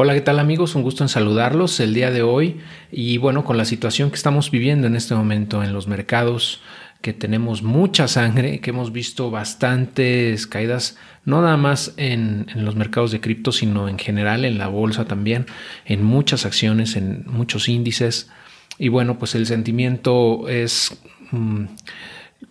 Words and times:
Hola, 0.00 0.14
¿qué 0.14 0.20
tal 0.20 0.38
amigos? 0.38 0.76
Un 0.76 0.84
gusto 0.84 1.02
en 1.02 1.08
saludarlos 1.08 1.80
el 1.80 1.92
día 1.92 2.12
de 2.12 2.22
hoy 2.22 2.60
y 2.92 3.18
bueno, 3.18 3.44
con 3.44 3.56
la 3.56 3.64
situación 3.64 4.10
que 4.10 4.14
estamos 4.14 4.52
viviendo 4.52 4.86
en 4.86 4.94
este 4.94 5.12
momento 5.16 5.64
en 5.64 5.72
los 5.72 5.88
mercados, 5.88 6.60
que 7.02 7.12
tenemos 7.12 7.64
mucha 7.64 8.06
sangre, 8.06 8.60
que 8.60 8.70
hemos 8.70 8.92
visto 8.92 9.32
bastantes 9.32 10.46
caídas, 10.46 10.96
no 11.24 11.42
nada 11.42 11.56
más 11.56 11.94
en, 11.96 12.46
los 12.54 12.76
mercados 12.76 13.10
de 13.10 13.20
cripto, 13.20 13.50
sino 13.50 13.88
en 13.88 13.98
general 13.98 14.44
en 14.44 14.56
la 14.56 14.68
bolsa 14.68 15.04
también, 15.04 15.46
en 15.84 16.04
muchas 16.04 16.46
acciones, 16.46 16.94
en 16.94 17.24
muchos 17.26 17.68
índices. 17.68 18.30
Y 18.78 18.90
bueno, 18.90 19.18
pues 19.18 19.34
el 19.34 19.46
sentimiento 19.46 20.48
es, 20.48 20.96
mm, 21.32 21.64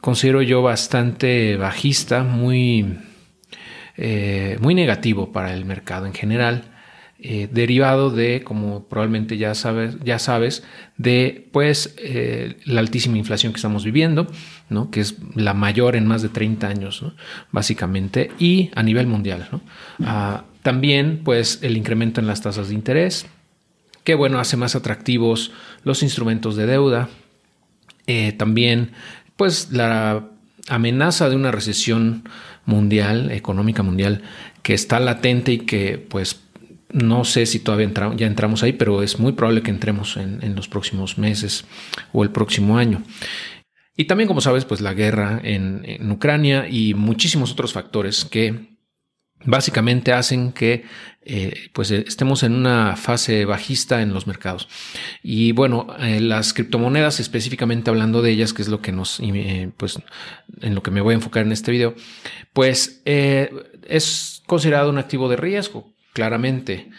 considero 0.01 0.41
yo, 0.41 0.63
bastante 0.63 1.55
bajista, 1.55 2.23
muy, 2.23 2.97
eh, 3.95 4.57
muy 4.59 4.75
negativo 4.75 5.31
para 5.31 5.53
el 5.53 5.63
mercado 5.63 6.07
en 6.07 6.13
general. 6.13 6.73
Eh, 7.19 7.49
derivado 7.51 8.11
de, 8.11 8.43
como 8.43 8.83
probablemente 8.83 9.39
ya 9.39 9.55
sabes, 9.55 9.97
ya 10.05 10.19
sabes 10.19 10.61
de 10.97 11.47
pues 11.51 11.95
eh, 11.97 12.57
la 12.65 12.79
altísima 12.79 13.17
inflación 13.17 13.53
que 13.53 13.57
estamos 13.57 13.83
viviendo, 13.83 14.27
¿no? 14.69 14.91
que 14.91 14.99
es 14.99 15.15
la 15.33 15.55
mayor 15.55 15.95
en 15.95 16.05
más 16.05 16.21
de 16.21 16.29
30 16.29 16.67
años, 16.67 17.03
básicamente, 17.51 18.29
y 18.37 18.69
a 18.75 18.83
nivel 18.83 19.07
mundial. 19.07 19.49
Ah, 20.05 20.43
también 20.61 21.21
pues 21.23 21.57
el 21.63 21.75
incremento 21.75 22.21
en 22.21 22.27
las 22.27 22.41
tasas 22.41 22.69
de 22.69 22.75
interés, 22.75 23.25
que 24.03 24.13
bueno, 24.13 24.39
hace 24.39 24.55
más 24.55 24.75
atractivos 24.75 25.51
los 25.83 26.03
instrumentos 26.03 26.55
de 26.55 26.67
deuda. 26.67 27.09
Eh, 28.05 28.31
también 28.33 28.91
pues 29.37 29.71
la 29.71 30.23
amenaza 30.67 31.29
de 31.29 31.35
una 31.35 31.51
recesión 31.51 32.29
mundial, 32.65 33.31
económica 33.31 33.81
mundial, 33.81 34.21
que 34.61 34.73
está 34.73 34.99
latente 34.99 35.53
y 35.53 35.59
que 35.59 35.97
pues 35.97 36.35
no 36.89 37.25
sé 37.25 37.45
si 37.45 37.59
todavía 37.59 37.91
ya 38.15 38.27
entramos 38.27 38.63
ahí, 38.63 38.73
pero 38.73 39.03
es 39.03 39.19
muy 39.19 39.33
probable 39.33 39.61
que 39.61 39.71
entremos 39.71 40.17
en, 40.17 40.55
los 40.55 40.67
próximos 40.67 41.17
meses 41.17 41.65
o 42.13 42.23
el 42.23 42.31
próximo 42.31 42.77
año. 42.77 43.03
Y 43.95 44.05
también, 44.05 44.27
como 44.27 44.41
sabes, 44.41 44.65
pues 44.65 44.79
la 44.79 44.93
guerra 44.93 45.41
en, 45.43 46.11
Ucrania 46.11 46.67
y 46.69 46.93
muchísimos 46.93 47.51
otros 47.51 47.73
factores 47.73 48.25
que 48.25 48.77
básicamente 49.43 50.13
hacen 50.13 50.51
que 50.51 50.85
eh, 51.21 51.69
pues 51.73 51.91
estemos 51.91 52.41
en 52.43 52.53
una 52.53 52.95
fase 52.95 53.43
bajista 53.45 54.01
en 54.01 54.13
los 54.13 54.25
mercados. 54.25 54.69
Y 55.21 55.51
bueno, 55.51 55.87
eh, 55.99 56.21
las 56.21 56.53
criptomonedas, 56.53 57.19
específicamente 57.19 57.89
hablando 57.89 58.21
de 58.21 58.31
ellas, 58.31 58.53
que 58.53 58.61
es 58.61 58.69
lo 58.69 58.81
que 58.81 58.93
nos, 58.93 59.19
eh, 59.19 59.71
pues 59.77 59.99
en 60.61 60.73
lo 60.73 60.81
que 60.81 60.91
me 60.91 61.01
voy 61.01 61.13
a 61.13 61.15
enfocar 61.15 61.45
en 61.45 61.51
este 61.51 61.71
video, 61.71 61.95
pues 62.53 63.01
es 63.03 64.41
considerado 64.45 64.89
un 64.89 64.99
activo 64.99 65.27
de 65.27 65.35
riesgo 65.35 65.96
claramente. 66.17 66.89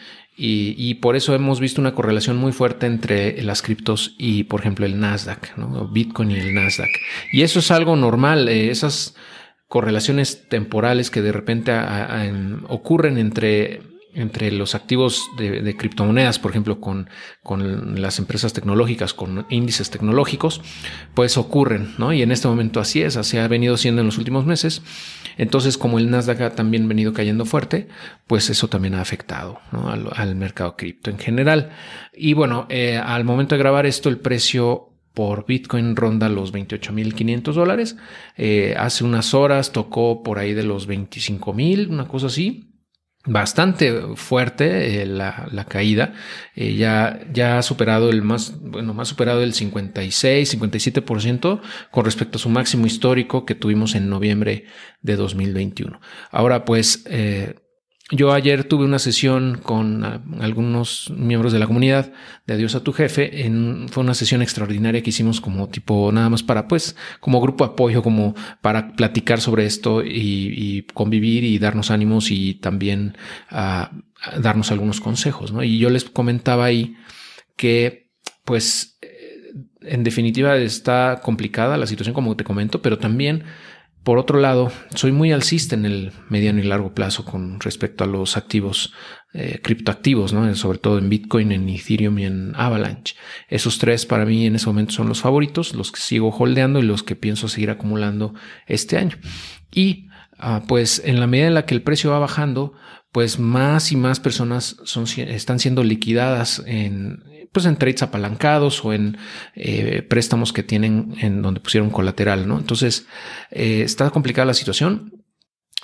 Y, 0.41 0.95
por 1.03 1.17
eso 1.17 1.35
hemos 1.35 1.59
visto 1.59 1.81
una 1.81 1.97
correlación 1.97 2.37
muy 2.37 2.53
fuerte 2.53 2.87
entre 2.87 3.43
las 3.43 3.61
criptos 3.61 4.15
y, 4.19 4.45
por 4.45 4.61
ejemplo, 4.61 4.87
el 4.87 5.01
Nasdaq, 5.01 5.53
Bitcoin 5.91 6.31
y 6.31 6.37
el 6.37 6.55
Nasdaq. 6.55 6.91
Y 7.33 7.43
eso 7.43 7.59
es 7.59 7.73
algo 7.73 7.97
normal, 7.97 8.49
eh, 8.49 8.71
esas 8.71 9.17
correlaciones 9.67 10.49
temporales 10.49 11.11
que 11.11 11.23
de 11.23 11.33
repente 11.33 11.73
ocurren 12.69 13.19
entre 13.19 13.83
entre 14.19 14.51
los 14.51 14.75
activos 14.75 15.31
de, 15.37 15.77
criptomonedas, 15.77 16.41
por 16.41 16.51
ejemplo, 16.51 16.81
con, 16.81 17.09
con, 17.43 18.01
las 18.03 18.19
empresas 18.19 18.53
tecnológicas, 18.53 19.15
con 19.15 19.47
índices 19.49 19.91
tecnológicos, 19.91 20.61
pues 21.15 21.39
ocurren, 21.39 21.95
¿no? 21.99 22.13
Y 22.13 22.23
en 22.23 22.33
este 22.33 22.49
momento 22.49 22.81
así 22.81 23.01
es, 23.01 23.17
así 23.17 23.39
ha 23.39 23.47
venido 23.47 23.77
siendo 23.77 24.01
en 24.01 24.07
los 24.07 24.19
últimos 24.19 24.45
meses. 24.45 24.83
Entonces, 25.37 25.79
como 25.79 25.99
el 25.99 26.11
Nasdaq 26.11 26.41
ha 26.41 26.55
también 26.57 26.89
venido 26.89 27.13
cayendo 27.13 27.45
fuerte, 27.45 27.87
pues 28.27 28.51
eso 28.51 28.69
también 28.69 28.97
ha 28.97 29.01
afectado 29.01 29.61
al, 30.17 30.35
mercado 30.35 30.77
cripto 30.77 31.11
en 31.11 31.19
general. 31.19 31.71
Y 32.13 32.35
bueno, 32.35 32.67
eh, 32.71 32.99
al 32.99 33.23
momento 33.25 33.55
de 33.55 33.61
grabar 33.61 33.87
esto, 33.87 34.09
el 34.09 34.19
precio 34.19 34.95
por 35.15 35.47
Bitcoin 35.47 35.95
ronda 35.95 36.29
los 36.29 36.53
28.500 36.53 37.53
dólares. 37.53 37.97
Eh, 38.37 38.75
hace 38.77 39.05
unas 39.05 39.33
horas 39.33 39.71
tocó 39.71 40.25
por 40.25 40.41
ahí 40.41 40.55
de 40.55 40.65
los 40.65 40.89
25.000, 40.89 41.89
una 41.89 42.09
cosa 42.09 42.27
así 42.27 42.68
bastante 43.25 44.17
fuerte 44.17 45.03
eh, 45.03 45.07
la, 45.07 45.67
caída. 45.69 46.15
Eh, 46.55 46.75
ya, 46.77 47.21
ya 47.33 47.59
ha 47.59 47.63
superado 47.63 48.11
el 48.11 48.23
más, 48.23 48.59
bueno, 48.61 48.95
más 48.95 49.09
superado 49.09 49.43
el 49.43 49.55
56, 49.55 50.59
57% 50.59 51.61
con 51.91 52.05
respecto 52.05 52.39
a 52.39 52.41
su 52.41 52.49
máximo 52.49 52.87
histórico 52.87 53.45
que 53.45 53.55
tuvimos 53.55 53.95
en 53.95 54.09
noviembre 54.09 54.65
de 55.03 55.17
2021. 55.17 56.01
Ahora, 56.31 56.65
pues, 56.65 57.05
eh, 57.07 57.55
yo 58.11 58.33
ayer 58.33 58.65
tuve 58.65 58.85
una 58.85 58.99
sesión 58.99 59.61
con 59.63 60.05
ah, 60.05 60.23
algunos 60.41 61.13
miembros 61.15 61.53
de 61.53 61.59
la 61.59 61.67
comunidad 61.67 62.13
de 62.47 62.55
Adiós 62.55 62.75
a 62.75 62.83
tu 62.83 62.93
jefe. 62.93 63.45
En, 63.45 63.89
fue 63.91 64.03
una 64.03 64.15
sesión 64.15 64.41
extraordinaria 64.41 65.03
que 65.03 65.11
hicimos 65.11 65.41
como 65.41 65.69
tipo 65.69 66.11
nada 66.11 66.31
más 66.31 66.43
para, 66.43 66.69
pues, 66.69 66.97
como 67.21 67.41
grupo 67.41 67.67
de 67.67 67.73
apoyo, 67.73 68.03
como 68.03 68.35
para 68.63 68.93
platicar 68.93 69.41
sobre 69.41 69.67
esto 69.67 70.03
y, 70.03 70.87
convivir 70.95 71.45
y 71.45 71.59
darnos 71.59 71.91
ánimos 71.91 72.31
y 72.31 72.55
también 72.55 73.17
ah, 73.51 73.91
darnos 74.41 74.71
algunos 74.73 75.01
consejos. 75.01 75.53
Y 75.63 75.79
yo 75.79 75.91
les 75.91 76.05
comentaba 76.05 76.65
ahí 76.65 76.97
que, 77.57 78.11
pues, 78.45 78.99
eh, 79.03 79.53
en 79.83 80.03
definitiva 80.03 80.57
está 80.57 81.21
complicada 81.23 81.77
la 81.77 81.87
situación, 81.87 82.15
como 82.15 82.37
te 82.37 82.45
comento, 82.45 82.81
pero 82.81 82.99
también 82.99 83.45
por 84.03 84.19
otro 84.19 84.41
lado, 84.41 84.73
soy 84.95 85.13
muy 85.13 85.33
alcista 85.33 85.75
en 85.75 85.85
el 85.85 86.13
mediano 86.29 86.61
y 86.61 86.65
largo 86.65 86.95
plazo 86.95 87.25
con 87.25 87.61
respecto 87.61 88.05
a 88.05 88.07
los 88.07 88.37
activos 88.37 88.93
eh, 89.35 89.61
criptoactivos, 89.63 90.33
¿no? 90.33 90.55
sobre 90.55 90.79
todo 90.79 90.97
en 90.97 91.11
Bitcoin, 91.11 91.53
en 91.53 91.69
Ethereum 91.69 92.19
y 92.19 92.25
en 92.25 92.53
Avalanche. 92.57 93.15
Esos 93.49 93.79
tres 93.79 94.07
para 94.07 94.25
mí 94.25 94.47
en 94.47 94.57
ese 94.57 94.67
momento 94.67 94.93
son 94.93 95.09
los 95.09 95.21
favoritos, 95.21 95.75
los 95.75 95.93
que 95.93 96.01
sigo 96.01 96.31
holdeando 96.31 96.79
y 96.79 96.83
los 96.83 97.03
que 97.03 97.17
pienso 97.17 97.49
seguir 97.49 97.71
acumulando 97.71 98.35
este 98.67 98.97
año. 98.97 99.17
Y 99.71 100.09
ah, 100.39 100.63
pues 100.67 101.03
en 101.05 101.21
la 101.21 101.27
medida 101.27 101.49
en 101.49 101.55
la 101.55 101.67
que 101.67 101.75
el 101.75 101.83
precio 101.83 102.11
va 102.11 102.19
bajando, 102.19 102.73
pues 103.13 103.39
más 103.39 103.93
y 103.93 103.97
más 103.97 104.21
personas 104.21 104.77
son, 104.85 105.05
están 105.17 105.59
siendo 105.59 105.83
liquidadas 105.83 106.63
en, 106.67 107.25
pues 107.53 107.67
en 107.67 107.77
trades 107.77 108.03
apalancados 108.03 108.85
o 108.85 108.93
en 108.93 109.17
eh, 109.55 110.03
préstamos 110.03 110.53
que 110.53 110.63
tienen 110.63 111.15
en 111.21 111.43
donde 111.43 111.61
pusieron 111.61 111.91
colateral, 111.91 112.47
¿no? 112.47 112.59
Entonces, 112.59 113.07
eh, 113.51 113.83
está 113.83 114.11
complicada 114.11 114.47
la 114.47 114.55
situación. 114.55 115.25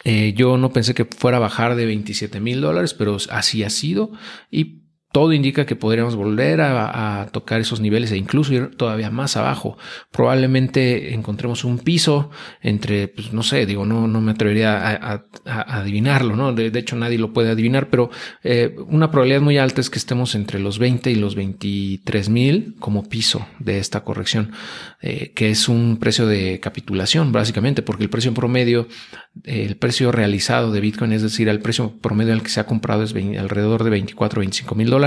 Eh, 0.04 0.34
yo 0.36 0.58
no 0.58 0.70
pensé 0.72 0.94
que 0.94 1.06
fuera 1.06 1.38
a 1.38 1.40
bajar 1.40 1.76
de 1.76 1.86
27 1.86 2.40
mil 2.40 2.60
dólares, 2.60 2.92
pero 2.92 3.16
así 3.30 3.64
ha 3.64 3.70
sido 3.70 4.12
y 4.50 4.83
todo 5.14 5.32
indica 5.32 5.64
que 5.64 5.76
podríamos 5.76 6.16
volver 6.16 6.60
a, 6.60 7.28
tocar 7.30 7.60
esos 7.60 7.78
niveles 7.78 8.10
e 8.10 8.16
incluso 8.16 8.52
ir 8.52 8.74
todavía 8.74 9.12
más 9.12 9.36
abajo. 9.36 9.78
Probablemente 10.10 11.14
encontremos 11.14 11.62
un 11.62 11.78
piso 11.78 12.32
entre, 12.60 13.06
pues 13.06 13.32
no 13.32 13.44
sé, 13.44 13.64
digo, 13.64 13.86
no, 13.86 14.08
no 14.08 14.20
me 14.20 14.32
atrevería 14.32 14.76
a, 14.76 15.24
adivinarlo, 15.46 16.34
¿no? 16.34 16.52
De, 16.52 16.76
hecho, 16.76 16.96
nadie 16.96 17.18
lo 17.18 17.32
puede 17.32 17.50
adivinar, 17.50 17.90
pero 17.90 18.10
eh, 18.42 18.74
una 18.88 19.12
probabilidad 19.12 19.40
muy 19.40 19.56
alta 19.56 19.80
es 19.80 19.88
que 19.88 20.00
estemos 20.00 20.34
entre 20.34 20.58
los 20.58 20.80
20 20.80 21.12
y 21.12 21.14
los 21.14 21.36
23 21.36 22.28
mil 22.28 22.74
como 22.80 23.08
piso 23.08 23.46
de 23.60 23.78
esta 23.78 24.02
corrección, 24.02 24.50
eh, 25.00 25.30
que 25.32 25.50
es 25.50 25.68
un 25.68 25.98
precio 25.98 26.26
de 26.26 26.58
capitulación, 26.58 27.30
básicamente, 27.30 27.82
porque 27.82 28.02
el 28.02 28.10
precio 28.10 28.34
promedio, 28.34 28.88
el 29.44 29.76
precio 29.76 30.10
realizado 30.10 30.72
de 30.72 30.80
Bitcoin, 30.80 31.12
es 31.12 31.22
decir, 31.22 31.48
el 31.48 31.60
precio 31.60 31.92
promedio 32.00 32.32
al 32.32 32.42
que 32.42 32.48
se 32.48 32.58
ha 32.58 32.66
comprado 32.66 33.04
es 33.04 33.14
alrededor 33.14 33.84
de 33.84 33.90
24 33.90 34.38
o 34.38 34.40
25 34.40 34.74
mil 34.74 34.90
dólares 34.90 35.03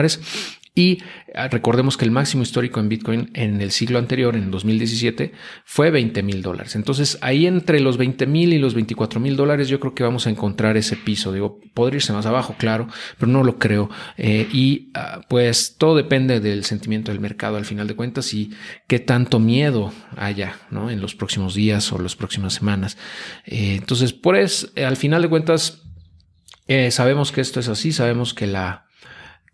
y 0.78 1.00
ah, 1.34 1.48
recordemos 1.48 1.98
que 1.98 2.06
el 2.06 2.12
máximo 2.12 2.44
histórico 2.44 2.80
en 2.80 2.88
Bitcoin 2.88 3.32
en 3.34 3.62
el 3.62 3.72
siglo 3.72 3.98
anterior, 3.98 4.36
en 4.36 4.52
2017, 4.52 5.32
fue 5.66 5.90
20 5.90 6.22
mil 6.22 6.44
dólares. 6.44 6.76
Entonces 6.76 7.18
ahí 7.22 7.48
entre 7.48 7.80
los 7.80 7.98
20 7.98 8.28
mil 8.28 8.54
y 8.54 8.60
los 8.60 8.76
24 8.76 9.20
mil 9.20 9.36
dólares 9.36 9.70
yo 9.70 9.80
creo 9.80 9.96
que 9.96 10.04
vamos 10.04 10.28
a 10.28 10.30
encontrar 10.30 10.78
ese 10.78 10.96
piso. 10.96 11.32
Digo, 11.34 11.60
podría 11.74 11.98
irse 11.98 12.14
más 12.14 12.28
abajo, 12.28 12.54
claro, 12.60 12.88
pero 13.18 13.32
no 13.32 13.44
lo 13.44 13.58
creo. 13.58 13.90
Eh, 14.18 14.48
y 14.54 14.92
ah, 14.94 15.22
pues 15.28 15.78
todo 15.80 15.96
depende 15.96 16.40
del 16.40 16.64
sentimiento 16.64 17.12
del 17.12 17.22
mercado 17.22 17.58
al 17.58 17.66
final 17.66 17.88
de 17.88 17.96
cuentas 17.96 18.32
y 18.36 18.52
qué 18.86 19.00
tanto 19.00 19.40
miedo 19.40 19.92
haya 20.16 20.60
¿no? 20.70 20.92
en 20.92 21.02
los 21.02 21.16
próximos 21.16 21.56
días 21.56 21.92
o 21.92 21.98
las 21.98 22.16
próximas 22.16 22.54
semanas. 22.54 23.00
Eh, 23.46 23.78
entonces, 23.80 24.14
por 24.14 24.36
eso, 24.36 24.68
al 24.76 24.96
final 24.96 25.24
de 25.24 25.30
cuentas, 25.30 25.82
eh, 26.68 26.92
sabemos 26.92 27.32
que 27.32 27.42
esto 27.42 27.60
es 27.60 27.68
así, 27.68 27.92
sabemos 27.92 28.36
que 28.36 28.46
la 28.46 28.87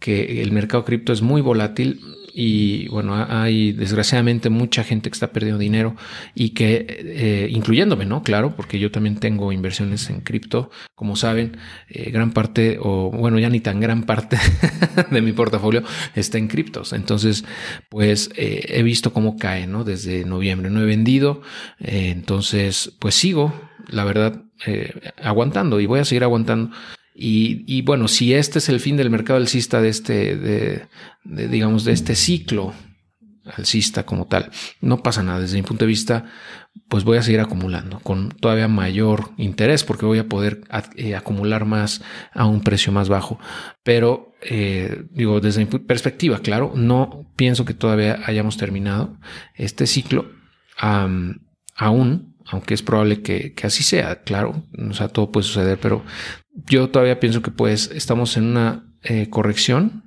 que 0.03 0.41
el 0.41 0.51
mercado 0.51 0.83
cripto 0.83 1.13
es 1.13 1.21
muy 1.21 1.39
volátil 1.39 2.01
y 2.33 2.89
bueno, 2.89 3.15
hay 3.15 3.71
desgraciadamente 3.71 4.49
mucha 4.49 4.83
gente 4.83 5.09
que 5.09 5.13
está 5.13 5.31
perdiendo 5.31 5.59
dinero 5.59 5.95
y 6.35 6.49
que, 6.49 6.85
eh, 6.89 7.47
incluyéndome, 7.49 8.05
¿no? 8.05 8.21
Claro, 8.21 8.53
porque 8.53 8.79
yo 8.79 8.91
también 8.91 9.15
tengo 9.15 9.53
inversiones 9.53 10.09
en 10.09 10.19
cripto. 10.19 10.71
Como 10.93 11.15
saben, 11.15 11.55
eh, 11.87 12.11
gran 12.11 12.33
parte, 12.33 12.79
o 12.81 13.11
bueno, 13.11 13.39
ya 13.39 13.49
ni 13.49 13.61
tan 13.61 13.79
gran 13.79 14.03
parte 14.03 14.37
de 15.11 15.21
mi 15.21 15.31
portafolio 15.31 15.83
está 16.15 16.37
en 16.37 16.49
criptos. 16.49 16.91
Entonces, 16.91 17.45
pues 17.89 18.29
eh, 18.35 18.65
he 18.67 18.83
visto 18.83 19.13
cómo 19.13 19.37
cae, 19.37 19.67
¿no? 19.67 19.85
Desde 19.85 20.25
noviembre 20.25 20.69
no 20.69 20.81
he 20.81 20.85
vendido. 20.85 21.43
entonces, 21.79 22.91
pues 22.99 23.15
sigo, 23.15 23.53
la 23.87 24.03
verdad, 24.03 24.43
aguantando 25.21 25.79
y 25.79 25.85
voy 25.85 26.01
a 26.01 26.05
seguir 26.05 26.23
aguantando 26.23 26.71
Y, 27.15 27.81
bueno, 27.83 28.07
si 28.07 28.33
este 28.33 28.59
es 28.59 28.69
el 28.69 28.79
fin 28.79 28.97
del 28.97 29.09
mercado 29.09 29.37
alcista 29.37 29.81
de 29.81 29.89
este, 29.89 30.35
de, 30.35 30.87
digamos, 31.23 31.83
de 31.85 31.93
este 31.93 32.15
ciclo 32.15 32.73
alcista 33.45 34.05
como 34.05 34.25
tal, 34.25 34.49
no 34.81 35.03
pasa 35.03 35.21
nada. 35.21 35.39
Desde 35.39 35.57
mi 35.57 35.63
punto 35.63 35.85
de 35.85 35.89
vista, 35.89 36.25
pues 36.87 37.03
voy 37.03 37.17
a 37.17 37.23
seguir 37.23 37.39
acumulando 37.39 37.99
con 37.99 38.29
todavía 38.29 38.67
mayor 38.67 39.31
interés 39.37 39.83
porque 39.83 40.05
voy 40.05 40.17
a 40.17 40.27
poder 40.27 40.61
eh, 40.95 41.15
acumular 41.15 41.65
más 41.65 42.01
a 42.33 42.45
un 42.45 42.61
precio 42.61 42.91
más 42.91 43.09
bajo. 43.09 43.39
Pero 43.83 44.33
eh, 44.41 45.05
digo, 45.11 45.39
desde 45.39 45.65
mi 45.65 45.79
perspectiva, 45.79 46.39
claro, 46.39 46.73
no 46.75 47.31
pienso 47.35 47.65
que 47.65 47.73
todavía 47.73 48.19
hayamos 48.25 48.57
terminado 48.57 49.17
este 49.55 49.87
ciclo 49.87 50.31
aún, 51.75 52.32
aunque 52.45 52.73
es 52.73 52.81
probable 52.81 53.21
que, 53.21 53.53
así 53.63 53.83
sea, 53.83 54.21
claro, 54.23 54.63
o 54.77 54.93
sea, 54.93 55.07
todo 55.07 55.31
puede 55.31 55.45
suceder, 55.45 55.79
pero 55.79 56.03
yo 56.67 56.89
todavía 56.89 57.19
pienso 57.19 57.41
que 57.41 57.51
pues 57.51 57.89
estamos 57.93 58.37
en 58.37 58.45
una 58.45 58.85
eh, 59.03 59.29
corrección 59.29 60.03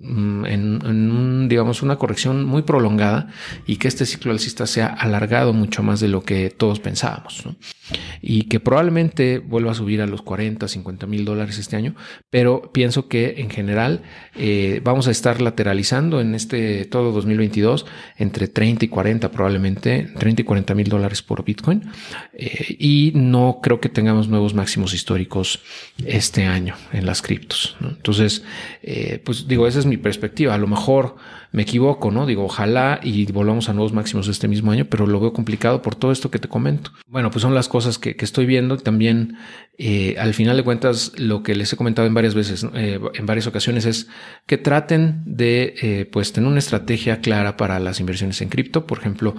Mm, 0.00 0.46
en, 0.46 1.48
digamos, 1.48 1.82
una 1.82 1.96
corrección 1.96 2.44
muy 2.44 2.62
prolongada 2.62 3.28
y 3.66 3.76
que 3.76 3.88
este 3.88 4.06
ciclo 4.06 4.30
alcista 4.30 4.66
sea 4.66 4.86
alargado 4.86 5.52
mucho 5.52 5.82
más 5.82 5.98
de 6.00 6.08
lo 6.08 6.22
que 6.22 6.50
todos 6.50 6.78
pensábamos. 6.78 7.44
Y 8.20 8.44
que 8.44 8.60
probablemente 8.60 9.38
vuelva 9.38 9.72
a 9.72 9.74
subir 9.74 10.02
a 10.02 10.06
los 10.06 10.22
40, 10.22 10.66
50 10.68 11.06
mil 11.06 11.24
dólares 11.24 11.58
este 11.58 11.76
año, 11.76 11.94
pero 12.30 12.72
pienso 12.72 13.08
que 13.08 13.36
en 13.38 13.50
general 13.50 14.02
eh, 14.36 14.80
vamos 14.84 15.08
a 15.08 15.10
estar 15.10 15.40
lateralizando 15.40 16.20
en 16.20 16.34
este 16.34 16.84
todo 16.84 17.12
2022 17.12 17.86
entre 18.16 18.48
30 18.48 18.84
y 18.84 18.88
40 18.88 19.30
probablemente, 19.30 20.08
30 20.18 20.42
y 20.42 20.44
40 20.44 20.74
mil 20.74 20.88
dólares 20.88 21.22
por 21.22 21.44
Bitcoin. 21.44 21.90
Eh, 22.32 22.76
y 22.78 23.12
no 23.14 23.60
creo 23.62 23.80
que 23.80 23.88
tengamos 23.88 24.28
nuevos 24.28 24.54
máximos 24.54 24.94
históricos 24.94 25.60
este 26.04 26.44
año 26.44 26.74
en 26.92 27.06
las 27.06 27.22
criptos. 27.22 27.76
Entonces, 27.80 28.44
eh, 28.82 29.20
pues 29.24 29.48
digo, 29.48 29.66
ese 29.66 29.78
es 29.78 29.86
mi 29.86 29.96
perspectiva. 29.96 30.54
A 30.54 30.58
lo 30.58 30.66
mejor 30.66 31.16
me 31.50 31.62
equivoco, 31.62 32.10
¿no? 32.10 32.26
Digo, 32.26 32.44
ojalá 32.44 33.00
y 33.02 33.24
volvamos 33.32 33.68
a 33.68 33.72
nuevos 33.72 33.92
máximos 33.92 34.28
este 34.28 34.48
mismo 34.48 34.70
año, 34.70 34.84
pero 34.84 35.06
lo 35.06 35.18
veo 35.18 35.32
complicado 35.32 35.80
por 35.80 35.94
todo 35.94 36.12
esto 36.12 36.30
que 36.30 36.38
te 36.38 36.48
comento. 36.48 36.92
Bueno, 37.06 37.30
pues 37.30 37.42
son 37.42 37.54
las 37.54 37.68
cosas 37.68 37.98
que, 37.98 38.16
estoy 38.18 38.44
viendo. 38.44 38.76
También, 38.76 39.38
eh, 39.78 40.16
al 40.18 40.34
final 40.34 40.58
de 40.58 40.64
cuentas, 40.64 41.12
lo 41.16 41.42
que 41.42 41.54
les 41.54 41.72
he 41.72 41.76
comentado 41.76 42.06
en 42.06 42.12
varias 42.12 42.34
veces, 42.34 42.66
eh, 42.74 43.00
en 43.14 43.26
varias 43.26 43.46
ocasiones, 43.46 43.86
es 43.86 44.08
que 44.46 44.58
traten 44.58 45.22
de, 45.24 45.74
eh, 45.80 46.08
pues, 46.10 46.32
tener 46.32 46.48
una 46.48 46.58
estrategia 46.58 47.20
clara 47.20 47.56
para 47.56 47.80
las 47.80 47.98
inversiones 47.98 48.42
en 48.42 48.50
cripto. 48.50 48.86
Por 48.86 48.98
ejemplo, 48.98 49.34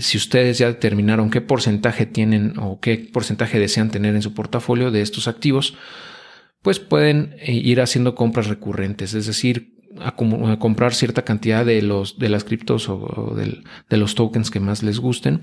si 0.00 0.16
ustedes 0.16 0.58
ya 0.58 0.66
determinaron 0.66 1.30
qué 1.30 1.40
porcentaje 1.40 2.04
tienen 2.04 2.54
o 2.58 2.80
qué 2.80 3.08
porcentaje 3.12 3.60
desean 3.60 3.90
tener 3.90 4.16
en 4.16 4.22
su 4.22 4.34
portafolio 4.34 4.90
de 4.90 5.02
estos 5.02 5.28
activos, 5.28 5.76
pues 6.62 6.80
pueden 6.80 7.36
ir 7.46 7.80
haciendo 7.80 8.16
compras 8.16 8.48
recurrentes, 8.48 9.14
es 9.14 9.26
decir, 9.26 9.77
a, 9.98 10.14
comprar 10.58 10.94
cierta 10.94 11.22
cantidad 11.22 11.64
de 11.64 11.82
los 11.82 12.18
de 12.18 12.28
las 12.28 12.44
criptos 12.44 12.88
o, 12.88 13.34
de 13.36 13.96
los 13.96 14.14
tokens 14.14 14.50
que 14.50 14.60
más 14.60 14.82
les 14.82 14.98
gusten 14.98 15.40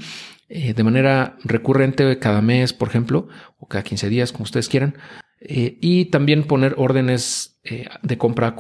eh, 0.48 0.76
de 0.76 0.84
manera 0.84 1.38
recurrente 1.44 2.20
cada 2.20 2.42
mes, 2.42 2.72
por 2.72 2.88
ejemplo, 2.88 3.28
o 3.58 3.68
cada 3.68 3.84
15 3.84 4.10
días, 4.10 4.32
como 4.32 4.44
ustedes 4.44 4.70
quieran. 4.70 4.96
Eh, 5.42 5.78
y 5.82 6.06
también 6.06 6.44
poner 6.44 6.76
órdenes 6.78 7.60
eh, 7.64 7.88
de 8.04 8.18
compra 8.18 8.56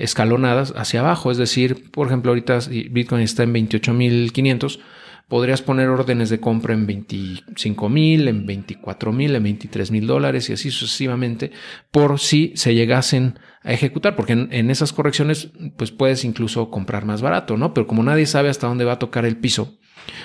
escalonadas 0.00 0.74
hacia 0.76 1.00
abajo. 1.00 1.30
Es 1.30 1.38
decir, 1.38 1.90
por 1.90 2.06
ejemplo, 2.06 2.30
ahorita 2.30 2.58
Bitcoin 2.90 3.22
está 3.22 3.44
en 3.44 3.54
28.500 3.54 4.80
podrías 5.28 5.62
poner 5.62 5.88
órdenes 5.88 6.30
de 6.30 6.40
compra 6.40 6.74
en 6.74 6.86
25 6.86 7.88
mil, 7.88 8.28
en 8.28 8.46
24 8.46 9.12
mil, 9.12 9.34
en 9.34 9.42
23 9.42 9.90
mil 9.90 10.06
dólares 10.06 10.50
y 10.50 10.52
así 10.52 10.70
sucesivamente 10.70 11.52
por 11.90 12.18
si 12.18 12.52
se 12.56 12.74
llegasen 12.74 13.38
a 13.62 13.72
ejecutar, 13.72 14.16
porque 14.16 14.32
en, 14.32 14.70
esas 14.70 14.92
correcciones 14.92 15.50
pues 15.76 15.90
puedes 15.90 16.24
incluso 16.24 16.70
comprar 16.70 17.04
más 17.04 17.22
barato, 17.22 17.56
¿no? 17.56 17.72
Pero 17.74 17.86
como 17.86 18.02
nadie 18.02 18.26
sabe 18.26 18.48
hasta 18.48 18.66
dónde 18.66 18.84
va 18.84 18.92
a 18.92 18.98
tocar 18.98 19.24
el 19.24 19.36
piso 19.36 19.78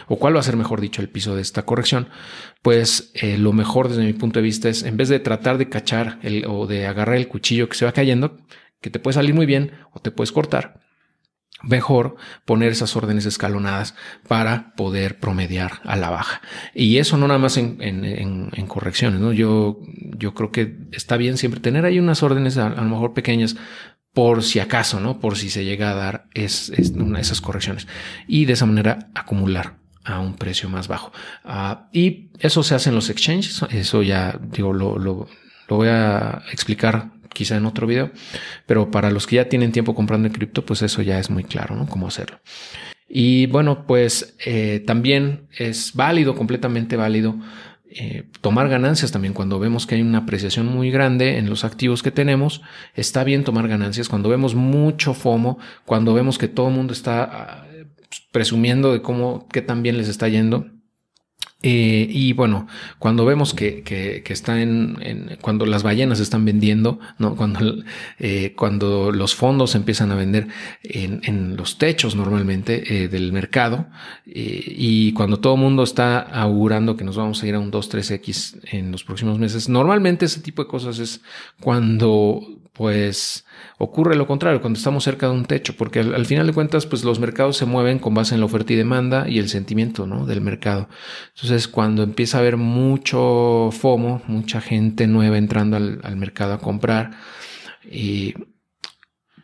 o 0.08 0.18
cuál 0.18 0.36
va 0.36 0.40
a 0.40 0.44
ser, 0.44 0.58
mejor 0.58 0.82
dicho, 0.82 1.02
el 1.02 1.10
piso 1.10 1.36
de 1.36 1.42
esta 1.42 1.64
corrección, 1.64 2.10
pues 2.62 3.12
eh, 3.14 3.38
lo 3.38 3.54
mejor 3.54 3.90
desde 3.90 4.04
mi 4.04 4.14
punto 4.14 4.40
de 4.40 4.44
vista 4.44 4.70
es 4.70 4.84
en 4.84 4.98
vez 4.98 5.10
de 5.10 5.20
tratar 5.20 5.58
de 5.58 5.70
cachar 5.70 6.20
el, 6.24 6.46
o 6.48 6.66
de 6.66 6.88
agarrar 6.88 7.16
el 7.16 7.28
cuchillo 7.28 7.70
que 7.70 7.78
se 7.78 7.86
va 7.86 7.92
cayendo, 7.92 8.38
que 8.82 8.90
te 8.90 9.00
puede 9.00 9.14
salir 9.14 9.36
muy 9.36 9.46
bien 9.46 9.72
o 9.92 10.00
te 10.00 10.12
puedes 10.12 10.32
cortar, 10.32 10.80
mejor 11.64 12.16
poner 12.46 12.72
esas 12.72 12.96
órdenes 12.96 13.26
escalonadas 13.26 13.96
para 14.28 14.74
poder 14.76 15.20
promediar 15.20 15.82
a 15.86 15.96
la 15.96 16.10
baja. 16.10 16.42
Y 16.74 16.98
eso 16.98 17.18
no 17.18 17.28
nada 17.28 17.40
más 17.40 17.58
en, 17.58 18.68
correcciones, 18.68 19.20
¿no? 19.20 19.34
Yo, 19.34 19.80
yo 20.18 20.34
creo 20.34 20.52
que 20.52 20.78
está 20.92 21.18
bien 21.18 21.38
siempre 21.38 21.60
tener 21.60 21.86
ahí 21.86 22.00
unas 22.00 22.22
órdenes 22.22 22.58
a, 22.58 22.70
lo 22.70 22.84
mejor 22.84 23.14
pequeñas 23.14 23.56
por 24.14 24.44
si 24.44 24.60
acaso, 24.60 25.00
¿no? 25.00 25.20
Por 25.20 25.38
si 25.38 25.50
se 25.50 25.66
llega 25.66 25.92
a 25.92 25.96
dar 25.96 26.28
es, 26.34 26.72
una 26.96 27.18
de 27.18 27.22
esas 27.22 27.42
correcciones. 27.42 27.88
Y 28.28 28.46
de 28.46 28.54
esa 28.54 28.66
manera 28.66 29.10
acumular 29.16 29.78
a 30.04 30.20
un 30.20 30.36
precio 30.36 30.70
más 30.70 30.88
bajo. 30.88 31.12
Ah, 31.44 31.90
y 31.92 32.30
eso 32.40 32.64
se 32.64 32.76
hace 32.76 32.90
en 32.90 32.96
los 32.96 33.10
exchanges. 33.10 33.64
Eso 33.72 34.04
ya, 34.04 34.40
digo, 34.42 34.74
lo, 34.74 34.98
lo, 34.98 35.28
lo 35.68 35.76
voy 35.76 35.90
a 35.90 36.44
explicar 36.52 37.12
quizá 37.38 37.56
en 37.56 37.68
otro 37.68 37.86
video, 37.86 38.10
pero 38.66 38.89
para 38.89 39.12
los 39.12 39.28
que 39.28 39.36
ya 39.36 39.48
tienen 39.48 39.72
tiempo 39.72 39.94
comprando 39.94 40.28
en 40.28 40.34
cripto, 40.34 40.66
pues 40.66 40.81
eso 40.81 41.04
ya 41.04 41.19
es 41.19 41.30
muy 41.30 41.44
claro, 41.44 41.75
¿no? 41.75 41.86
Cómo 41.88 42.07
hacerlo. 42.07 42.39
Y 43.07 43.45
bueno, 43.45 43.86
pues 43.86 44.36
eh, 44.44 44.84
también 44.88 45.48
es 45.56 45.94
válido, 45.94 46.34
completamente 46.34 46.95
válido, 46.95 47.36
eh, 47.92 48.24
tomar 48.42 48.69
ganancias 48.69 49.12
también 49.12 49.36
cuando 49.36 49.60
vemos 49.60 49.86
que 49.86 49.95
hay 49.95 50.01
una 50.01 50.19
apreciación 50.19 50.66
muy 50.66 50.89
grande 50.89 51.38
en 51.38 51.48
los 51.48 51.63
activos 51.63 52.01
que 52.01 52.12
tenemos. 52.12 52.63
Está 52.95 53.24
bien 53.24 53.44
tomar 53.44 53.68
ganancias 53.68 54.10
cuando 54.10 54.30
vemos 54.30 54.56
mucho 54.56 55.13
FOMO, 55.13 55.60
cuando 55.86 56.16
vemos 56.16 56.39
que 56.39 56.48
todo 56.48 56.69
el 56.69 56.74
mundo 56.74 56.92
está 56.92 57.24
ah, 57.24 57.68
presumiendo 58.31 58.92
de 58.92 59.04
cómo, 59.04 59.48
qué 59.50 59.62
tan 59.62 59.84
bien 59.84 59.98
les 59.98 60.10
está 60.10 60.28
yendo 60.28 60.66
eh, 61.63 62.07
y 62.07 62.33
bueno, 62.33 62.68
cuando 63.00 63.25
vemos 63.25 63.56
que, 63.56 63.81
que, 63.81 64.24
en, 64.48 65.38
cuando 65.42 65.65
las 65.65 65.81
ballenas 65.81 66.19
están 66.19 66.45
vendiendo, 66.45 67.00
¿no? 67.18 67.36
cuando, 67.36 67.77
eh, 68.19 68.54
cuando 68.56 69.12
los 69.12 69.33
fondos 69.33 69.74
empiezan 69.74 70.12
a 70.12 70.15
vender 70.15 70.48
en, 70.83 71.57
los 71.57 71.80
techos 71.80 72.15
normalmente 72.15 73.04
eh, 73.04 73.07
del 73.07 73.33
mercado 73.33 73.88
y 74.25 75.13
cuando 75.13 75.39
todo 75.39 75.56
el 75.56 75.62
mundo 75.62 75.81
está 75.81 76.19
augurando 76.19 76.95
que 76.95 77.04
nos 77.04 77.18
vamos 77.18 77.42
a 77.42 77.48
ir 77.48 77.56
a 77.56 77.60
un 77.60 77.71
2-3X 77.71 78.60
en 78.71 78.92
los 78.92 79.03
próximos 79.03 79.39
meses, 79.39 79.68
normalmente 79.68 80.25
ese 80.25 80.42
tipo 80.42 80.63
de 80.63 80.69
cosas 80.69 81.00
es 81.00 81.21
cuando 81.60 82.42
pues 82.77 83.44
ocurre 83.80 84.15
lo 84.15 84.27
contrario 84.27 84.62
cuando 84.62 84.77
estamos 84.77 85.03
cerca 85.03 85.27
de 85.27 85.33
un 85.33 85.45
techo, 85.45 85.75
porque 85.75 86.00
al, 86.00 86.25
final 86.27 86.46
de 86.46 86.53
cuentas, 86.53 86.86
pues 86.86 87.03
los 87.03 87.20
mercados 87.20 87.58
se 87.58 87.65
mueven 87.65 87.98
con 87.98 88.13
base 88.13 88.36
en 88.36 88.39
la 88.41 88.46
oferta 88.46 88.72
y 88.74 88.75
demanda 88.75 89.27
y 89.27 89.39
el 89.39 89.50
sentimiento 89.50 90.05
¿no? 90.05 90.27
del 90.27 90.41
mercado. 90.41 90.88
Cuando 91.68 92.04
empieza 92.04 92.38
a 92.38 92.42
haber 92.42 92.58
mucho 92.58 93.70
FOMO, 93.72 94.22
mucha 94.27 94.62
gente 94.62 95.08
nueva 95.08 95.38
entrando 95.38 95.77
al, 95.77 96.00
al 96.04 96.16
mercado 96.16 96.54
a 96.54 96.60
comprar, 96.60 97.12
y 97.89 98.34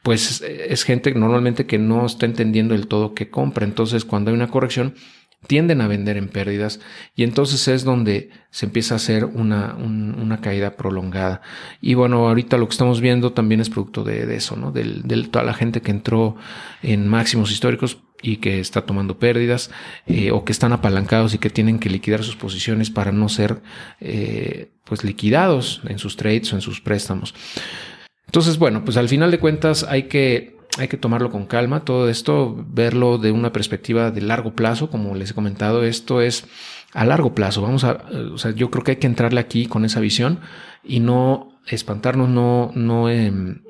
pues 0.04 0.42
es 0.42 0.84
gente 0.84 1.14
normalmente 1.14 1.66
que 1.66 1.78
no 1.80 2.06
está 2.06 2.26
entendiendo 2.26 2.76
el 2.76 2.88
todo 2.88 3.14
que 3.14 3.30
compra. 3.30 3.66
Entonces, 3.66 4.04
cuando 4.04 4.32
hay 4.32 4.36
una 4.36 4.50
corrección, 4.50 4.96
tienden 5.48 5.82
a 5.82 5.88
vender 5.88 6.18
en 6.18 6.30
pérdidas 6.30 6.80
y 7.16 7.24
entonces 7.24 7.68
es 7.68 7.84
donde 7.84 8.30
se 8.50 8.66
empieza 8.66 8.96
a 8.96 8.98
hacer 8.98 9.26
una, 9.26 9.76
una 9.76 10.42
caída 10.42 10.76
prolongada. 10.76 11.42
Y 11.82 11.94
bueno, 11.96 12.28
ahorita 12.28 12.58
lo 12.58 12.68
que 12.68 12.74
estamos 12.74 13.02
viendo 13.02 13.34
también 13.34 13.62
es 13.62 13.70
producto 13.70 14.04
de, 14.04 14.36
eso, 14.36 14.56
¿no? 14.56 14.72
De, 14.72 14.84
toda 15.32 15.44
la 15.44 15.54
gente 15.54 15.82
que 15.82 15.92
entró 15.92 16.36
en 16.82 17.08
máximos 17.08 17.52
históricos 17.52 18.00
y 18.24 18.38
que 18.38 18.60
está 18.60 18.82
tomando 18.88 19.20
pérdidas 19.20 19.70
eh, 20.08 20.32
o 20.32 20.44
que 20.44 20.52
están 20.52 20.74
apalancados 20.74 21.36
y 21.36 21.38
que 21.38 21.52
tienen 21.52 21.78
que 21.78 21.90
liquidar 21.90 22.24
sus 22.24 22.36
posiciones 22.36 22.90
para 22.90 23.12
no 23.12 23.30
ser 23.30 23.62
eh, 24.00 24.72
pues 24.86 25.04
liquidados 25.04 25.82
en 25.88 26.00
sus 26.00 26.18
trades 26.18 26.52
o 26.54 26.56
en 26.56 26.62
sus 26.62 26.82
préstamos. 26.82 27.36
Entonces, 28.26 28.58
bueno, 28.58 28.84
pues 28.84 28.98
al 28.98 29.10
final 29.10 29.30
de 29.30 29.38
cuentas 29.38 29.84
hay 29.84 30.04
que 30.04 30.54
hay 30.80 30.88
que 30.88 30.98
tomarlo 30.98 31.30
con 31.30 31.46
calma. 31.46 31.86
Todo 31.86 32.10
esto, 32.10 32.56
verlo 32.68 33.20
de 33.20 33.32
una 33.32 33.54
perspectiva 33.54 34.10
de 34.10 34.22
largo 34.22 34.54
plazo, 34.54 34.90
como 34.90 35.14
les 35.14 35.32
he 35.32 35.34
comentado, 35.36 35.84
esto 35.84 36.22
es 36.22 36.46
a 36.94 37.06
largo 37.06 37.36
plazo. 37.36 37.62
Vamos 37.62 37.84
a, 37.84 38.04
o 38.34 38.38
sea, 38.38 38.52
yo 38.52 38.72
creo 38.72 38.84
que 38.84 38.92
hay 38.92 38.98
que 38.98 39.08
entrarle 39.08 39.40
aquí 39.40 39.68
con 39.68 39.86
esa 39.86 40.00
visión 40.00 40.40
y 40.84 41.00
no 41.00 41.60
espantarnos, 41.68 42.30
no, 42.30 42.72
no, 42.76 43.10
em, 43.10 43.62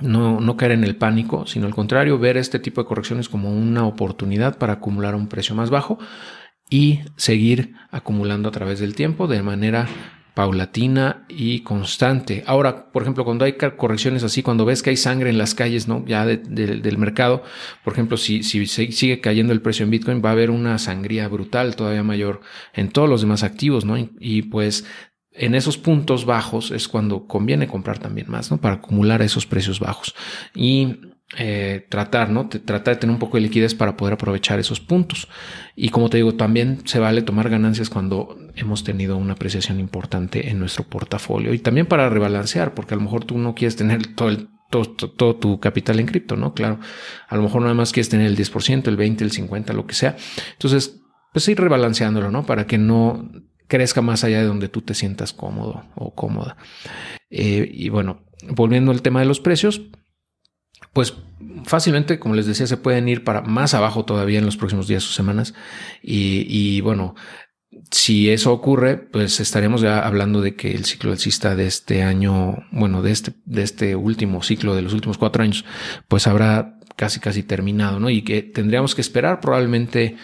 no, 0.00 0.40
no 0.40 0.56
caer 0.56 0.72
en 0.72 0.84
el 0.84 0.96
pánico, 0.96 1.46
sino 1.46 1.66
al 1.66 1.74
contrario, 1.74 2.18
ver 2.18 2.36
este 2.36 2.58
tipo 2.58 2.82
de 2.82 2.88
correcciones 2.88 3.28
como 3.28 3.52
una 3.52 3.86
oportunidad 3.86 4.58
para 4.58 4.74
acumular 4.74 5.14
un 5.14 5.28
precio 5.28 5.54
más 5.54 5.70
bajo 5.70 5.98
y 6.68 7.00
seguir 7.16 7.74
acumulando 7.90 8.48
a 8.48 8.52
través 8.52 8.80
del 8.80 8.94
tiempo 8.94 9.26
de 9.26 9.42
manera 9.42 9.88
paulatina 10.34 11.24
y 11.28 11.60
constante. 11.60 12.44
Ahora, 12.46 12.90
por 12.92 13.02
ejemplo, 13.02 13.24
cuando 13.24 13.44
hay 13.44 13.54
correcciones 13.76 14.22
así, 14.22 14.42
cuando 14.42 14.64
ves 14.64 14.82
que 14.82 14.90
hay 14.90 14.96
sangre 14.96 15.30
en 15.30 15.38
las 15.38 15.54
calles, 15.54 15.88
¿no? 15.88 16.04
Ya 16.06 16.24
del 16.24 16.98
mercado, 16.98 17.42
por 17.84 17.92
ejemplo, 17.92 18.16
si, 18.16 18.42
si 18.42 18.66
sigue 18.66 19.20
cayendo 19.20 19.52
el 19.52 19.60
precio 19.60 19.84
en 19.84 19.90
Bitcoin, 19.90 20.22
va 20.24 20.30
a 20.30 20.32
haber 20.32 20.50
una 20.50 20.78
sangría 20.78 21.28
brutal, 21.28 21.76
todavía 21.76 22.02
mayor 22.02 22.40
en 22.72 22.90
todos 22.90 23.08
los 23.08 23.20
demás 23.20 23.42
activos, 23.42 23.84
¿no? 23.84 23.96
Y, 23.98 24.42
pues 24.42 24.86
en 25.32 25.54
esos 25.54 25.78
puntos 25.78 26.24
bajos 26.24 26.70
es 26.70 26.88
cuando 26.88 27.26
conviene 27.26 27.68
comprar 27.68 27.98
también 27.98 28.30
más, 28.30 28.50
¿no? 28.50 28.58
Para 28.58 28.76
acumular 28.76 29.22
esos 29.22 29.46
precios 29.46 29.80
bajos 29.80 30.14
y 30.54 30.98
eh, 31.38 31.86
tratar, 31.88 32.30
¿no? 32.30 32.48
tratar 32.48 32.94
de 32.94 33.00
tener 33.00 33.14
un 33.14 33.20
poco 33.20 33.36
de 33.36 33.42
liquidez 33.42 33.76
para 33.76 33.96
poder 33.96 34.14
aprovechar 34.14 34.58
esos 34.58 34.80
puntos. 34.80 35.28
Y 35.76 35.90
como 35.90 36.10
te 36.10 36.16
digo, 36.16 36.34
también 36.34 36.80
se 36.86 36.98
vale 36.98 37.22
tomar 37.22 37.48
ganancias 37.48 37.88
cuando 37.88 38.36
hemos 38.56 38.82
tenido 38.82 39.16
una 39.16 39.34
apreciación 39.34 39.78
importante 39.78 40.50
en 40.50 40.58
nuestro 40.58 40.82
portafolio 40.84 41.54
y 41.54 41.60
también 41.60 41.86
para 41.86 42.08
rebalancear, 42.08 42.74
porque 42.74 42.94
a 42.94 42.96
lo 42.96 43.04
mejor 43.04 43.24
tú 43.24 43.38
no 43.38 43.54
quieres 43.54 43.76
tener 43.76 44.14
todo 44.14 44.28
el 44.28 44.48
todo, 44.70 44.84
todo, 44.86 45.36
tu 45.36 45.58
capital 45.58 45.98
en 45.98 46.06
cripto, 46.06 46.36
¿no? 46.36 46.54
Claro, 46.54 46.78
a 47.28 47.36
lo 47.36 47.42
mejor 47.42 47.62
nada 47.62 47.74
más 47.74 47.92
quieres 47.92 48.08
tener 48.08 48.26
el 48.26 48.36
10%, 48.36 48.86
el 48.86 48.96
20%, 48.96 49.22
el 49.22 49.32
50%, 49.32 49.72
lo 49.72 49.84
que 49.86 49.94
sea. 49.94 50.16
Entonces, 50.52 51.00
pues 51.32 51.48
ir 51.48 51.60
rebalanceándolo, 51.60 52.30
¿no? 52.30 52.46
Para 52.46 52.66
que 52.68 52.78
no 52.78 53.28
crezca 53.70 54.02
más 54.02 54.24
allá 54.24 54.40
de 54.40 54.46
donde 54.46 54.68
tú 54.68 54.82
te 54.82 54.92
sientas 54.92 55.32
cómodo 55.32 55.84
o 55.94 56.14
cómoda. 56.14 56.58
Eh, 57.30 57.70
y 57.72 57.88
bueno, 57.88 58.26
volviendo 58.48 58.90
al 58.90 59.00
tema 59.00 59.20
de 59.20 59.26
los 59.26 59.40
precios, 59.40 59.80
pues 60.92 61.14
fácilmente, 61.64 62.18
como 62.18 62.34
les 62.34 62.46
decía, 62.46 62.66
se 62.66 62.76
pueden 62.76 63.08
ir 63.08 63.22
para 63.24 63.42
más 63.42 63.72
abajo 63.72 64.04
todavía 64.04 64.40
en 64.40 64.44
los 64.44 64.56
próximos 64.56 64.88
días 64.88 65.08
o 65.08 65.12
semanas. 65.12 65.54
Y, 66.02 66.44
y 66.48 66.80
bueno, 66.80 67.14
si 67.92 68.28
eso 68.30 68.52
ocurre, 68.52 68.96
pues 68.96 69.38
estaremos 69.38 69.80
ya 69.80 70.00
hablando 70.00 70.40
de 70.40 70.56
que 70.56 70.72
el 70.72 70.84
ciclo 70.84 71.12
alcista 71.12 71.54
de 71.54 71.66
este 71.66 72.02
año, 72.02 72.66
bueno, 72.72 73.02
de 73.02 73.12
este, 73.12 73.34
de 73.44 73.62
este 73.62 73.94
último 73.94 74.42
ciclo 74.42 74.74
de 74.74 74.82
los 74.82 74.92
últimos 74.92 75.16
cuatro 75.16 75.44
años, 75.44 75.64
pues 76.08 76.26
habrá 76.26 76.76
casi 76.96 77.20
casi 77.20 77.44
terminado, 77.44 78.00
¿no? 78.00 78.10
Y 78.10 78.22
que 78.22 78.42
tendríamos 78.42 78.96
que 78.96 79.00
esperar 79.00 79.40
probablemente 79.40 80.16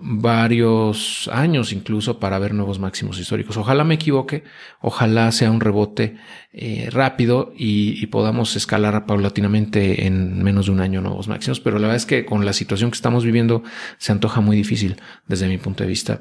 varios 0.00 1.28
años 1.32 1.72
incluso 1.72 2.18
para 2.18 2.38
ver 2.38 2.54
nuevos 2.54 2.78
máximos 2.78 3.18
históricos. 3.18 3.56
Ojalá 3.56 3.84
me 3.84 3.94
equivoque, 3.94 4.44
ojalá 4.80 5.30
sea 5.32 5.50
un 5.50 5.60
rebote 5.60 6.16
eh, 6.54 6.88
rápido 6.90 7.54
y, 7.56 8.06
podamos 8.06 8.56
escalar 8.56 9.06
paulatinamente 9.06 10.06
en 10.06 10.42
menos 10.42 10.66
de 10.66 10.72
un 10.72 10.80
año 10.80 11.00
nuevos 11.00 11.26
máximos, 11.26 11.60
pero 11.60 11.78
la 11.78 11.86
verdad 11.86 11.96
es 11.96 12.04
que 12.04 12.26
con 12.26 12.44
la 12.44 12.52
situación 12.52 12.90
que 12.90 12.96
estamos 12.96 13.24
viviendo 13.24 13.62
se 13.96 14.12
antoja 14.12 14.42
muy 14.42 14.54
difícil 14.54 14.96
desde 15.26 15.48
mi 15.48 15.56
punto 15.56 15.82
de 15.82 15.88
vista. 15.88 16.20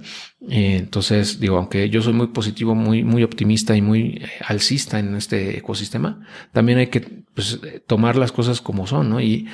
Eh, 0.49 0.77
entonces, 0.77 1.41
digo, 1.41 1.57
aunque 1.57 1.89
yo 1.89 2.01
soy 2.01 2.13
muy 2.13 2.27
positivo, 2.27 2.75
muy, 2.75 3.03
muy 3.03 3.23
optimista 3.23 3.75
y 3.75 3.81
muy 3.81 4.21
eh, 4.21 4.29
alcista 4.45 4.99
en 4.99 5.15
este 5.15 5.57
ecosistema, 5.57 6.25
también 6.53 6.77
hay 6.77 6.87
que 6.87 7.01
pues, 7.33 7.59
tomar 7.85 8.15
las 8.15 8.31
cosas 8.31 8.61
como 8.61 8.87
son 8.87 9.09
¿no? 9.09 9.19
y 9.19 9.49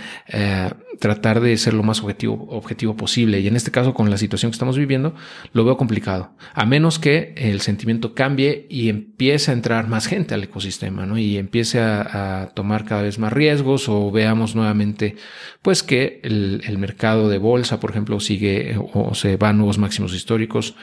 tratar 1.00 1.41
de 1.41 1.57
ser 1.57 1.74
lo 1.74 1.83
más 1.83 2.01
objetivo, 2.01 2.47
objetivo 2.50 2.95
posible. 2.95 3.39
Y 3.39 3.47
en 3.47 3.55
este 3.55 3.71
caso, 3.71 3.93
con 3.93 4.06
la 4.09 4.17
situación 4.17 4.51
que 4.51 4.55
estamos 4.55 4.77
viviendo, 4.77 5.15
lo 5.53 5.65
veo 5.65 5.77
complicado, 5.77 6.31
a 6.53 6.65
menos 6.65 6.99
que 6.99 7.33
el 7.37 7.61
sentimiento 7.61 8.13
cambie 8.13 8.65
y 8.69 8.89
empiece 8.89 9.51
a 9.51 9.53
entrar 9.53 9.87
más 9.87 10.07
gente 10.07 10.33
al 10.33 10.43
ecosistema 10.43 11.05
¿no? 11.05 11.17
y 11.17 11.37
empiece 11.37 11.79
a, 11.79 12.51
tomar 12.53 12.85
cada 12.85 13.03
vez 13.03 13.19
más 13.19 13.33
riesgos 13.33 13.89
o 13.89 14.11
veamos 14.11 14.55
nuevamente 14.55 15.15
pues 15.61 15.83
que 15.83 16.19
el, 16.23 16.77
mercado 16.77 17.29
de 17.29 17.37
bolsa, 17.37 17.79
por 17.79 17.91
ejemplo, 17.91 18.19
sigue 18.19 18.77
o 18.93 19.15
se 19.15 19.37
va 19.37 19.49
a 19.49 19.53
nuevos 19.53 19.77
máximos 19.77 20.13
históricos, 20.13 20.75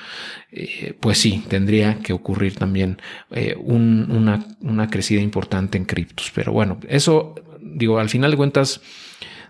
eh, 0.50 0.94
pues 0.98 1.18
sí, 1.18 1.42
tendría 1.48 1.98
que 1.98 2.12
ocurrir 2.12 2.56
también 2.56 2.98
eh, 3.30 3.56
una, 3.58 4.44
una 4.60 4.88
crecida 4.88 5.20
importante 5.20 5.78
en 5.78 5.84
criptos. 5.84 6.32
Pero 6.34 6.52
bueno, 6.52 6.78
eso 6.88 7.34
digo, 7.64 7.98
al 7.98 8.08
final 8.08 8.30
de 8.30 8.36
cuentas, 8.36 8.80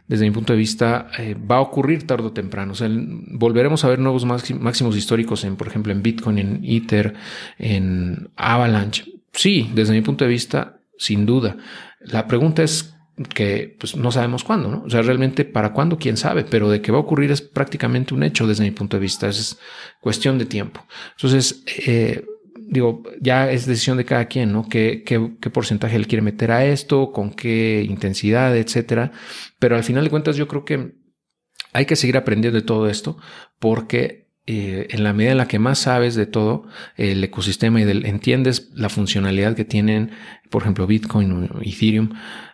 desde 0.06 0.26
mi 0.26 0.30
punto 0.30 0.52
de 0.52 0.58
vista, 0.58 1.11
eh, 1.18 1.34
va 1.34 1.56
a 1.56 1.61
ocurrir 1.61 2.06
tarde 2.06 2.26
o 2.26 2.32
temprano. 2.32 2.73
O 2.73 2.75
sea, 2.75 2.88
volveremos 2.90 3.84
a 3.84 3.88
ver 3.88 3.99
nuevos 3.99 4.25
máximos 4.25 4.96
históricos 4.96 5.44
en, 5.44 5.56
por 5.56 5.66
ejemplo, 5.66 5.92
en 5.92 6.02
Bitcoin, 6.02 6.38
en 6.38 6.61
Ether, 6.62 7.14
en 7.58 8.28
Avalanche. 8.37 9.04
Sí, 9.32 9.70
desde 9.75 9.94
mi 9.94 10.02
punto 10.02 10.25
de 10.25 10.30
vista, 10.30 10.80
sin 10.99 11.25
duda. 11.26 11.56
La 12.00 12.26
pregunta 12.26 12.62
es 12.62 12.94
que 13.32 13.76
pues, 13.78 13.96
no 13.96 14.11
sabemos 14.11 14.44
cuándo, 14.44 14.68
¿no? 14.68 14.82
O 14.84 14.90
sea, 14.90 15.00
realmente 15.02 15.44
para 15.44 15.73
cuándo, 15.73 15.99
quién 15.99 16.16
sabe, 16.16 16.44
pero 16.44 16.68
de 16.68 16.80
que 16.80 16.92
va 16.92 16.99
a 16.99 17.02
ocurrir 17.02 17.30
es 17.30 17.40
prácticamente 17.40 18.12
un 18.12 18.25
hecho 18.25 18.46
desde 18.46 18.64
mi 18.64 18.73
punto 18.73 18.96
de 18.96 19.02
vista. 19.02 19.28
Es 19.28 19.58
cuestión 20.00 20.38
de 20.38 20.46
tiempo. 20.46 20.84
Entonces, 21.16 21.64
eh, 21.87 22.25
digo, 22.68 23.02
ya 23.21 23.50
es 23.50 23.66
decisión 23.66 23.97
de 23.97 24.04
cada 24.04 24.26
quien, 24.26 24.52
¿no? 24.52 24.68
¿Qué, 24.68 25.02
qué, 25.04 25.50
porcentaje 25.50 25.97
él 25.97 26.06
quiere 26.06 26.23
meter 26.23 26.50
a 26.50 26.64
esto, 26.64 27.12
con 27.12 27.30
qué 27.30 27.85
intensidad, 27.88 28.56
etcétera. 28.56 29.12
Pero 29.59 29.76
al 29.76 29.85
final 29.85 30.04
de 30.04 30.11
cuentas, 30.11 30.37
yo 30.37 30.49
creo 30.49 30.64
que 30.64 30.94
hay 31.73 31.87
que 31.87 31.97
seguir 31.97 32.16
aprendiendo 32.16 32.59
de 32.59 32.66
todo 32.66 32.88
esto 32.88 33.18
porque 33.59 34.28
eh, 34.47 34.88
en 34.90 35.04
la 35.04 35.12
medida 35.12 35.33
en 35.33 35.38
la 35.38 35.49
que 35.49 35.59
más 35.59 35.78
sabes 35.78 36.14
de 36.14 36.26
todo 36.26 36.66
el 36.97 37.25
ecosistema 37.25 37.80
y 37.80 37.85
del, 37.85 38.04
entiendes 38.04 38.71
la 38.75 38.88
funcionalidad 38.88 39.56
que 39.56 39.64
tienen, 39.64 40.11
por 40.50 40.62
ejemplo, 40.62 40.87
Bitcoin 40.87 41.50
Ethereum 41.62 42.11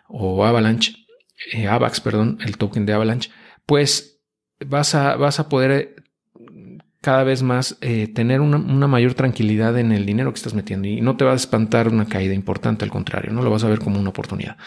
o 0.07 0.45
Avalanche, 0.45 0.95
eh, 1.51 1.67
AVAX, 1.67 2.01
perdón, 2.01 2.37
el 2.45 2.57
token 2.57 2.85
de 2.85 2.93
Avalanche, 2.93 3.29
pues 3.65 4.21
vas 4.65 4.95
a, 4.95 5.15
vas 5.15 5.39
a 5.39 5.49
poder 5.49 6.00
cada 7.01 7.23
vez 7.23 7.41
más 7.41 7.77
eh, 7.81 8.07
tener 8.07 8.41
una, 8.41 8.59
mayor 8.87 9.15
tranquilidad 9.15 9.77
en 9.79 9.91
el 9.91 10.05
dinero 10.05 10.31
que 10.31 10.37
estás 10.37 10.53
metiendo 10.53 10.87
y 10.87 11.01
no 11.01 11.17
te 11.17 11.25
va 11.25 11.33
a 11.33 11.35
espantar 11.35 11.87
una 11.87 12.05
caída 12.05 12.35
importante, 12.35 12.85
al 12.85 12.91
contrario, 12.91 13.33
no 13.33 13.41
lo 13.41 13.49
vas 13.49 13.63
a 13.63 13.69
ver 13.69 13.79
como 13.79 13.99
una 13.99 14.11
oportunidad. 14.11 14.57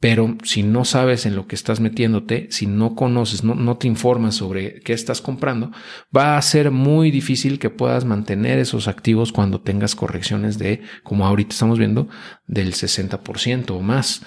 Pero 0.00 0.36
si 0.44 0.62
no 0.62 0.84
sabes 0.84 1.26
en 1.26 1.34
lo 1.34 1.46
que 1.46 1.56
estás 1.56 1.80
metiéndote, 1.80 2.48
si 2.50 2.66
no 2.66 2.94
conoces, 2.94 3.42
no, 3.42 3.54
no 3.54 3.78
te 3.78 3.88
informas 3.88 4.36
sobre 4.36 4.80
qué 4.80 4.92
estás 4.92 5.20
comprando, 5.20 5.72
va 6.16 6.36
a 6.36 6.42
ser 6.42 6.70
muy 6.70 7.10
difícil 7.10 7.58
que 7.58 7.70
puedas 7.70 8.04
mantener 8.04 8.58
esos 8.58 8.86
activos 8.86 9.32
cuando 9.32 9.60
tengas 9.60 9.94
correcciones 9.94 10.58
de, 10.58 10.82
como 11.02 11.26
ahorita 11.26 11.50
estamos 11.50 11.78
viendo, 11.78 12.08
del 12.48 12.72
60% 12.72 13.70
o 13.70 13.80
más. 13.80 14.22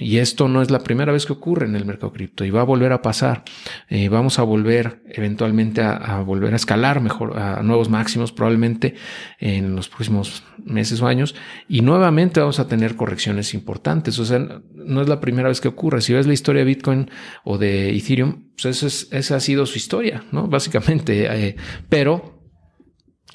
Y 0.00 0.18
esto 0.18 0.48
no 0.48 0.60
es 0.60 0.72
la 0.72 0.80
primera 0.80 1.12
vez 1.12 1.24
que 1.24 1.32
ocurre 1.32 1.64
en 1.64 1.76
el 1.76 1.84
mercado 1.84 2.12
cripto 2.12 2.44
y 2.44 2.50
va 2.50 2.62
a 2.62 2.64
volver 2.64 2.90
a 2.92 3.00
pasar. 3.00 3.44
Eh, 3.88 4.08
vamos 4.08 4.40
a 4.40 4.42
volver 4.42 5.02
eventualmente 5.08 5.82
a, 5.82 6.20
volver 6.22 6.52
a 6.52 6.56
escalar 6.56 7.00
mejor 7.00 7.38
a 7.38 7.62
nuevos 7.62 7.88
máximos 7.88 8.32
probablemente 8.32 8.96
en 9.38 9.76
los 9.76 9.88
próximos 9.88 10.42
meses 10.64 11.00
o 11.00 11.06
años 11.06 11.36
y 11.68 11.82
nuevamente 11.82 12.40
vamos 12.40 12.58
a 12.58 12.66
tener 12.66 12.96
correcciones 12.96 13.54
importantes. 13.54 14.18
O 14.18 14.24
sea, 14.24 14.40
no 14.74 15.00
es 15.00 15.08
la 15.08 15.20
primera 15.20 15.48
vez 15.48 15.60
que 15.60 15.68
ocurre. 15.68 16.00
Si 16.00 16.12
ves 16.12 16.26
la 16.26 16.34
historia 16.34 16.62
de 16.62 16.66
Bitcoin 16.66 17.10
o 17.44 17.56
de 17.56 17.96
Ethereum, 17.96 18.48
pues 18.60 18.82
es, 18.82 19.08
esa 19.12 19.36
ha 19.36 19.40
sido 19.40 19.64
su 19.64 19.78
historia, 19.78 20.24
¿no? 20.32 20.48
Básicamente, 20.48 21.28
eh, 21.30 21.56
pero 21.88 22.42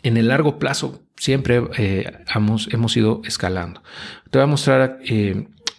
en 0.02 0.18
el 0.18 0.28
largo 0.28 0.60
plazo 0.60 1.03
siempre 1.16 1.64
eh, 1.78 2.12
hemos, 2.34 2.72
hemos 2.74 2.96
ido 2.98 3.22
escalando. 3.26 3.84
Te 4.30 4.38
voy 4.38 4.44
a 4.44 4.48
mostrar 4.48 5.00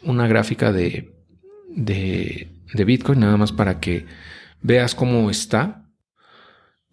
una 0.02 0.26
gráfica 0.26 0.72
de, 0.72 1.14
de, 1.68 2.84
Bitcoin, 2.84 3.20
nada 3.20 3.36
más 3.36 3.52
para 3.52 3.80
que 3.80 4.06
veas 4.62 4.94
cómo 4.94 5.30
está. 5.30 5.88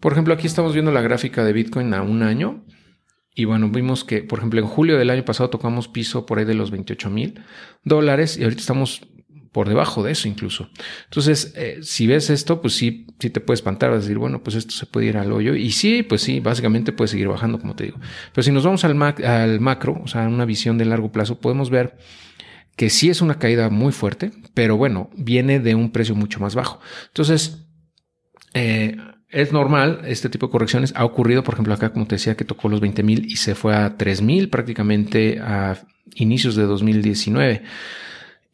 Por 0.00 0.12
ejemplo, 0.12 0.34
aquí 0.34 0.46
estamos 0.46 0.72
viendo 0.72 0.92
la 0.92 1.02
gráfica 1.02 1.44
de 1.44 1.52
Bitcoin 1.52 1.94
a 1.94 2.02
un 2.02 2.22
año. 2.22 2.64
Y 3.34 3.46
bueno, 3.46 3.68
vimos 3.70 4.04
que, 4.04 4.22
por 4.22 4.40
ejemplo, 4.40 4.60
en 4.60 4.66
julio 4.66 4.98
del 4.98 5.10
año 5.10 5.24
pasado 5.24 5.48
tocamos 5.48 5.88
piso 5.88 6.26
por 6.26 6.38
ahí 6.38 6.44
de 6.44 6.54
los 6.54 6.70
28 6.70 7.08
mil 7.08 7.40
dólares 7.82 8.36
y 8.36 8.42
ahorita 8.42 8.60
estamos 8.60 9.08
por 9.52 9.68
debajo 9.68 10.02
de 10.02 10.12
eso 10.12 10.28
incluso. 10.28 10.70
Entonces, 11.04 11.52
eh, 11.56 11.78
si 11.82 12.06
ves 12.06 12.30
esto, 12.30 12.60
pues 12.60 12.74
sí, 12.74 13.06
sí 13.18 13.30
te 13.30 13.40
puede 13.40 13.56
espantar, 13.56 13.92
a 13.92 13.96
decir, 13.96 14.18
bueno, 14.18 14.42
pues 14.42 14.56
esto 14.56 14.72
se 14.72 14.86
puede 14.86 15.06
ir 15.06 15.18
al 15.18 15.30
hoyo. 15.30 15.54
Y 15.54 15.70
sí, 15.70 16.02
pues 16.02 16.22
sí, 16.22 16.40
básicamente 16.40 16.92
puede 16.92 17.08
seguir 17.08 17.28
bajando, 17.28 17.58
como 17.58 17.76
te 17.76 17.84
digo. 17.84 17.98
Pero 18.32 18.42
si 18.42 18.50
nos 18.50 18.64
vamos 18.64 18.84
al, 18.84 19.00
al 19.02 19.60
macro, 19.60 20.00
o 20.02 20.08
sea, 20.08 20.22
una 20.22 20.46
visión 20.46 20.78
de 20.78 20.86
largo 20.86 21.12
plazo, 21.12 21.38
podemos 21.38 21.70
ver 21.70 21.96
que 22.76 22.88
sí 22.88 23.10
es 23.10 23.20
una 23.20 23.38
caída 23.38 23.68
muy 23.68 23.92
fuerte, 23.92 24.32
pero 24.54 24.76
bueno, 24.76 25.10
viene 25.16 25.60
de 25.60 25.74
un 25.74 25.92
precio 25.92 26.14
mucho 26.14 26.40
más 26.40 26.54
bajo. 26.54 26.80
Entonces, 27.08 27.66
eh, 28.54 28.96
es 29.28 29.52
normal, 29.52 30.02
este 30.06 30.28
tipo 30.28 30.46
de 30.46 30.52
correcciones 30.52 30.92
ha 30.96 31.04
ocurrido, 31.04 31.42
por 31.42 31.54
ejemplo, 31.54 31.74
acá, 31.74 31.92
como 31.92 32.06
te 32.06 32.16
decía, 32.16 32.36
que 32.36 32.44
tocó 32.44 32.68
los 32.68 32.80
20 32.80 33.02
mil 33.02 33.26
y 33.26 33.36
se 33.36 33.54
fue 33.54 33.74
a 33.74 33.96
3 33.96 34.22
mil 34.22 34.48
prácticamente 34.48 35.40
a 35.40 35.78
inicios 36.14 36.56
de 36.56 36.64
2019. 36.64 37.62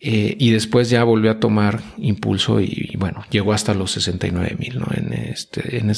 Eh, 0.01 0.37
y 0.39 0.53
después 0.53 0.91
ya 0.91 1.03
volvió 1.03 1.33
a 1.33 1.41
tomar 1.41 1.81
impulso 1.97 2.61
y, 2.61 2.95
bueno, 2.99 3.25
llegó 3.31 3.53
hasta 3.53 3.75
los 3.75 3.91
69 3.93 4.57
mil, 4.57 4.79
¿no? 4.79 4.87
En, 4.95 5.13
este, 5.13 5.79
en, 5.79 5.91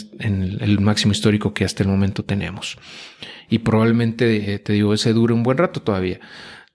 el, 0.60 0.80
máximo 0.80 1.12
histórico 1.12 1.52
que 1.52 1.66
hasta 1.66 1.82
el 1.82 1.90
momento 1.90 2.24
tenemos. 2.24 2.78
Y 3.50 3.58
probablemente, 3.58 4.54
eh, 4.54 4.58
te 4.58 4.72
digo, 4.72 4.94
ese 4.94 5.12
dure 5.12 5.34
un 5.34 5.42
buen 5.42 5.58
rato 5.58 5.82
todavía. 5.82 6.18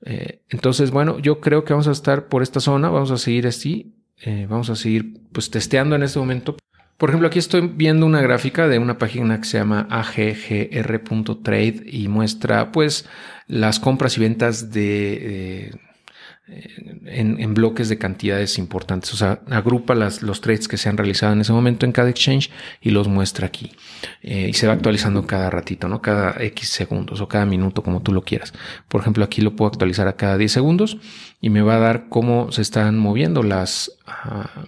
Eh, 0.05 0.43
entonces, 0.49 0.91
bueno, 0.91 1.17
yo 1.17 1.39
creo 1.39 1.65
que 1.65 1.73
vamos 1.73 1.87
a 1.87 1.93
estar 1.93 2.27
por 2.27 2.43
esta 2.43 2.59
zona, 2.59 2.89
vamos 2.89 3.09
a 3.09 3.17
seguir 3.17 3.47
así, 3.47 3.95
vamos 4.47 4.69
a 4.69 4.75
seguir 4.75 5.21
pues 5.31 5.49
testeando 5.49 5.95
en 5.95 6.03
este 6.03 6.19
momento. 6.19 6.55
Por 6.97 7.09
ejemplo, 7.09 7.27
aquí 7.27 7.39
estoy 7.39 7.67
viendo 7.67 8.05
una 8.05 8.21
gráfica 8.21 8.67
de 8.67 8.79
una 8.79 8.97
página 8.97 9.39
que 9.39 9.45
se 9.45 9.57
llama 9.57 9.87
aggr.trade 9.89 11.83
y 11.85 12.07
muestra 12.07 12.71
pues 12.71 13.05
las 13.47 13.79
compras 13.79 14.17
y 14.17 14.21
ventas 14.21 14.71
de, 14.71 15.71
en, 16.47 17.53
bloques 17.53 17.89
de 17.89 17.97
cantidades 17.97 18.57
importantes. 18.57 19.13
O 19.13 19.17
sea, 19.17 19.39
agrupa 19.49 19.95
las, 19.95 20.21
los 20.21 20.41
trades 20.41 20.67
que 20.67 20.77
se 20.77 20.89
han 20.89 20.97
realizado 20.97 21.33
en 21.33 21.41
ese 21.41 21.53
momento 21.53 21.85
en 21.85 21.91
cada 21.91 22.09
exchange 22.09 22.51
y 22.81 22.91
los 22.91 23.07
muestra 23.07 23.47
aquí. 23.47 23.71
Eh, 24.21 24.47
y 24.49 24.53
se 24.53 24.67
va 24.67 24.73
actualizando 24.73 25.25
cada 25.25 25.49
ratito, 25.49 25.87
¿no? 25.87 26.01
Cada 26.01 26.35
X 26.43 26.69
segundos 26.69 27.21
o 27.21 27.27
cada 27.27 27.45
minuto, 27.45 27.81
como 27.81 28.01
tú 28.01 28.13
lo 28.13 28.23
quieras. 28.23 28.53
Por 28.87 29.01
ejemplo, 29.01 29.23
aquí 29.23 29.41
lo 29.41 29.55
puedo 29.55 29.69
actualizar 29.69 30.07
a 30.07 30.13
cada 30.13 30.37
10 30.37 30.51
segundos 30.51 30.97
y 31.41 31.49
me 31.49 31.61
va 31.61 31.77
a 31.77 31.79
dar 31.79 32.09
cómo 32.09 32.51
se 32.51 32.61
están 32.61 32.97
moviendo 32.97 33.41
las, 33.41 33.94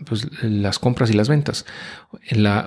pues, 0.05 0.27
las 0.41 0.79
compras 0.79 1.09
y 1.09 1.13
las 1.13 1.29
ventas. 1.29 1.65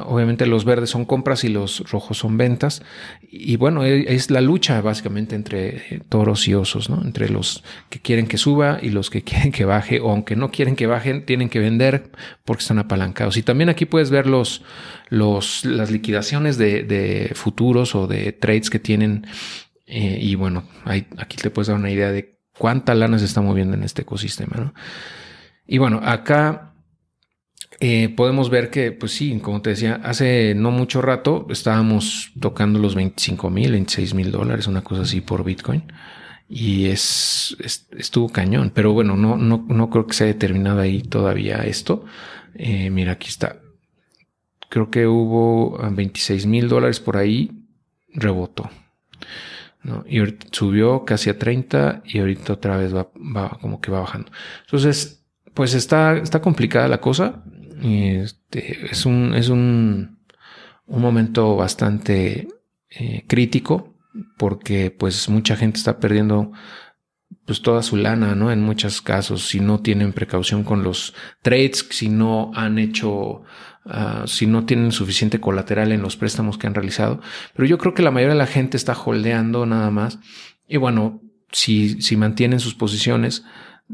Obviamente 0.05 0.47
los 0.47 0.65
verdes 0.65 0.91
son 0.91 1.05
compras 1.05 1.45
y 1.45 1.49
los 1.49 1.91
rojos 1.91 2.19
son 2.19 2.37
ventas. 2.37 2.83
Y 3.23 3.57
bueno, 3.57 3.85
e, 3.85 4.15
es 4.15 4.31
la 4.31 4.41
lucha 4.41 4.81
básicamente 4.81 5.35
entre 5.35 6.03
toros 6.09 6.47
y 6.49 6.55
osos, 6.55 6.89
¿no? 6.89 7.03
Entre 7.03 7.29
los 7.29 7.65
que 7.89 8.01
quieren 8.01 8.27
que 8.27 8.39
suba 8.39 8.79
y 8.81 8.91
los 8.91 9.11
que 9.11 9.23
quieren 9.25 9.53
que 9.53 9.65
baje, 9.65 10.01
o 10.01 10.11
aunque 10.11 10.37
no 10.37 10.51
quieren 10.51 10.77
que 10.77 10.87
bajen, 10.87 11.27
tienen 11.27 11.49
que 11.49 11.59
vender 11.59 12.11
porque 12.45 12.63
están 12.63 12.79
apalancados. 12.79 13.37
Y 13.37 13.43
también 13.43 13.69
aquí 13.69 13.87
puedes 13.87 14.11
ver 14.11 14.27
los, 14.27 14.63
los, 15.09 15.65
las 15.65 15.91
liquidaciones 15.91 16.57
de, 16.57 16.85
de 16.85 17.33
futuros 17.35 17.95
o 17.95 18.07
de 18.07 18.33
trades 18.33 18.71
que 18.71 18.79
tienen. 18.79 19.27
Eh, 19.87 20.19
y 20.21 20.37
bueno, 20.37 20.65
aquí 20.85 21.37
te 21.37 21.51
puedes 21.51 21.67
dar 21.67 21.77
una 21.77 21.91
idea 21.91 22.13
de 22.13 22.39
cuánta 22.57 22.95
lana 22.95 23.19
se 23.19 23.25
está 23.25 23.41
moviendo 23.41 23.77
en 23.77 23.83
este 23.83 24.03
ecosistema. 24.03 24.57
¿no? 24.57 24.75
Y 25.73 25.79
bueno, 25.79 26.01
acá 26.03 26.75
eh, 27.79 28.09
podemos 28.09 28.51
ver 28.51 28.71
que, 28.71 28.91
pues 28.91 29.13
sí, 29.13 29.39
como 29.39 29.63
te 29.63 29.71
decía, 29.71 30.01
hace 30.03 30.53
no 30.57 30.73
mucho 30.73 31.01
rato 31.01 31.47
estábamos 31.49 32.33
tocando 32.41 32.81
los 32.81 32.97
25 32.97 33.51
mil, 33.51 33.71
26 33.71 34.15
mil 34.15 34.33
dólares, 34.33 34.67
una 34.67 34.83
cosa 34.83 35.03
así 35.03 35.21
por 35.21 35.45
Bitcoin 35.45 35.85
y 36.49 36.87
es, 36.87 37.57
estuvo 37.97 38.31
cañón. 38.31 38.73
Pero 38.75 38.93
bueno, 38.93 39.17
no, 39.17 39.37
no, 39.37 39.65
no 39.69 39.91
creo 39.91 40.09
que 40.09 40.15
se 40.15 40.25
haya 40.25 40.39
terminado 40.41 40.81
ahí 40.81 41.03
todavía 41.03 41.59
esto. 41.59 42.05
Eh, 42.55 42.91
mira, 42.91 43.13
aquí 43.13 43.29
está. 43.29 43.61
Creo 44.69 44.91
que 44.91 45.07
hubo 45.07 45.79
26 45.79 46.47
mil 46.47 46.69
dólares 46.69 46.99
por 46.99 47.17
ahí, 47.17 47.53
rebotó. 48.09 48.69
¿no? 49.85 50.05
Y 50.09 50.19
subió 50.51 51.05
casi 51.05 51.31
a 51.31 51.39
30 51.39 52.03
y 52.05 52.19
ahorita 52.19 52.55
otra 52.55 52.77
vez 52.77 52.93
va 52.93 53.09
como 53.61 53.81
que 53.81 53.93
va 53.93 54.01
bajando. 54.01 54.33
Entonces, 54.63 55.20
pues 55.55 55.75
está, 55.75 56.17
está 56.17 56.41
complicada 56.41 56.89
la 56.89 57.01
cosa. 57.01 57.43
Este, 57.83 58.87
es 58.91 59.07
un, 59.07 59.35
es 59.35 59.49
un, 59.49 60.19
un 60.87 61.01
momento 61.01 61.57
bastante 61.57 62.49
eh, 62.91 63.25
crítico 63.27 63.95
porque 64.37 64.91
pues 64.91 65.29
mucha 65.29 65.57
gente 65.57 65.79
está 65.79 65.99
perdiendo 65.99 66.53
pues 67.47 67.63
toda 67.63 67.83
su 67.83 67.97
lana, 67.97 68.35
¿no? 68.35 68.51
En 68.53 68.63
muchos 68.63 69.03
casos, 69.03 69.49
si 69.49 69.61
no 69.61 69.81
tienen 69.81 70.13
precaución 70.13 70.65
con 70.65 70.83
los 70.83 71.15
trades, 71.43 71.87
si 71.91 72.09
no 72.09 72.51
han 72.55 72.79
hecho, 72.79 73.43
ah, 73.85 74.25
si 74.27 74.47
no 74.47 74.67
tienen 74.67 74.93
suficiente 74.93 75.41
colateral 75.41 75.93
en 75.93 76.03
los 76.03 76.17
préstamos 76.17 76.59
que 76.59 76.67
han 76.67 76.75
realizado. 76.75 77.21
Pero 77.55 77.67
yo 77.69 77.79
creo 77.79 77.95
que 77.95 78.03
la 78.03 78.11
mayoría 78.11 78.35
de 78.35 78.39
la 78.39 78.47
gente 78.47 78.77
está 78.77 78.93
holdeando 78.93 79.67
nada 79.67 79.91
más. 79.91 80.19
Y 80.69 80.77
bueno, 80.77 81.23
si, 81.53 82.01
si 82.03 82.17
mantienen 82.17 82.61
sus 82.61 82.75
posiciones, 82.75 83.45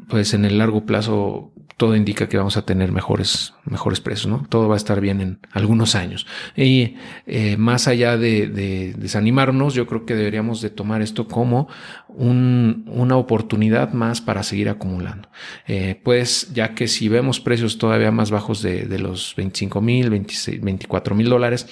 pues 0.08 0.34
en 0.34 0.44
el 0.44 0.58
largo 0.58 0.84
plazo 0.86 1.52
todo 1.76 1.94
indica 1.94 2.26
que 2.28 2.38
vamos 2.38 2.56
a 2.56 2.64
tener 2.64 2.90
mejores, 2.90 3.52
mejores 3.64 4.00
precios, 4.00 4.28
¿no? 4.28 4.46
Todo 4.48 4.66
va 4.66 4.74
a 4.74 4.78
estar 4.78 5.00
bien 5.00 5.20
en 5.20 5.38
algunos 5.52 5.94
años. 5.94 6.26
Y 6.56 6.96
eh, 7.26 7.58
más 7.58 7.86
allá 7.86 8.16
de, 8.16 8.94
desanimarnos, 8.96 9.74
yo 9.74 9.86
creo 9.86 10.06
que 10.06 10.14
deberíamos 10.14 10.62
de 10.62 10.70
tomar 10.70 11.02
esto 11.02 11.28
como 11.28 11.68
una 12.08 13.16
oportunidad 13.16 13.92
más 13.92 14.22
para 14.22 14.42
seguir 14.42 14.70
acumulando. 14.70 15.28
Eh, 15.66 16.00
pues 16.02 16.50
ya 16.54 16.74
que 16.74 16.88
si 16.88 17.08
vemos 17.08 17.40
precios 17.40 17.76
todavía 17.76 18.10
más 18.10 18.30
bajos 18.30 18.62
de, 18.62 18.98
los 18.98 19.34
25 19.36 19.82
mil, 19.82 20.08
24 20.08 21.14
mil 21.14 21.28
dólares, 21.28 21.66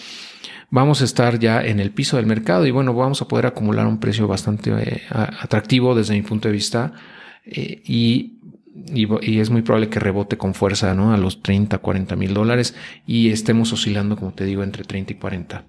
vamos 0.69 1.01
a 1.01 1.05
estar 1.05 1.39
ya 1.39 1.65
en 1.65 1.81
el 1.81 1.93
piso 1.93 2.19
del 2.19 2.27
mercado 2.27 2.67
y 2.67 2.71
bueno, 2.71 2.93
vamos 2.93 3.23
a 3.23 3.29
poder 3.29 3.47
acumular 3.47 3.87
un 3.87 4.01
precio 4.01 4.29
bastante 4.29 4.71
eh, 4.71 5.03
atractivo 5.09 5.95
desde 5.95 6.13
mi 6.13 6.21
punto 6.21 6.49
de 6.49 6.53
vista. 6.53 6.93
Y 7.47 8.35
y, 8.87 9.39
es 9.39 9.51
muy 9.51 9.63
probable 9.63 9.89
que 9.89 10.01
rebote 10.01 10.37
con 10.37 10.55
fuerza 10.55 10.95
¿no? 10.95 11.13
a 11.13 11.17
los 11.17 11.43
30, 11.43 11.79
40 11.79 12.17
mil 12.17 12.35
dólares 12.35 12.75
y 13.07 13.31
estemos 13.31 13.73
oscilando, 13.73 14.17
como 14.17 14.33
te 14.33 14.45
digo, 14.45 14.63
entre 14.63 14.85
30 14.85 15.13
y 15.13 15.17
40. 15.17 15.65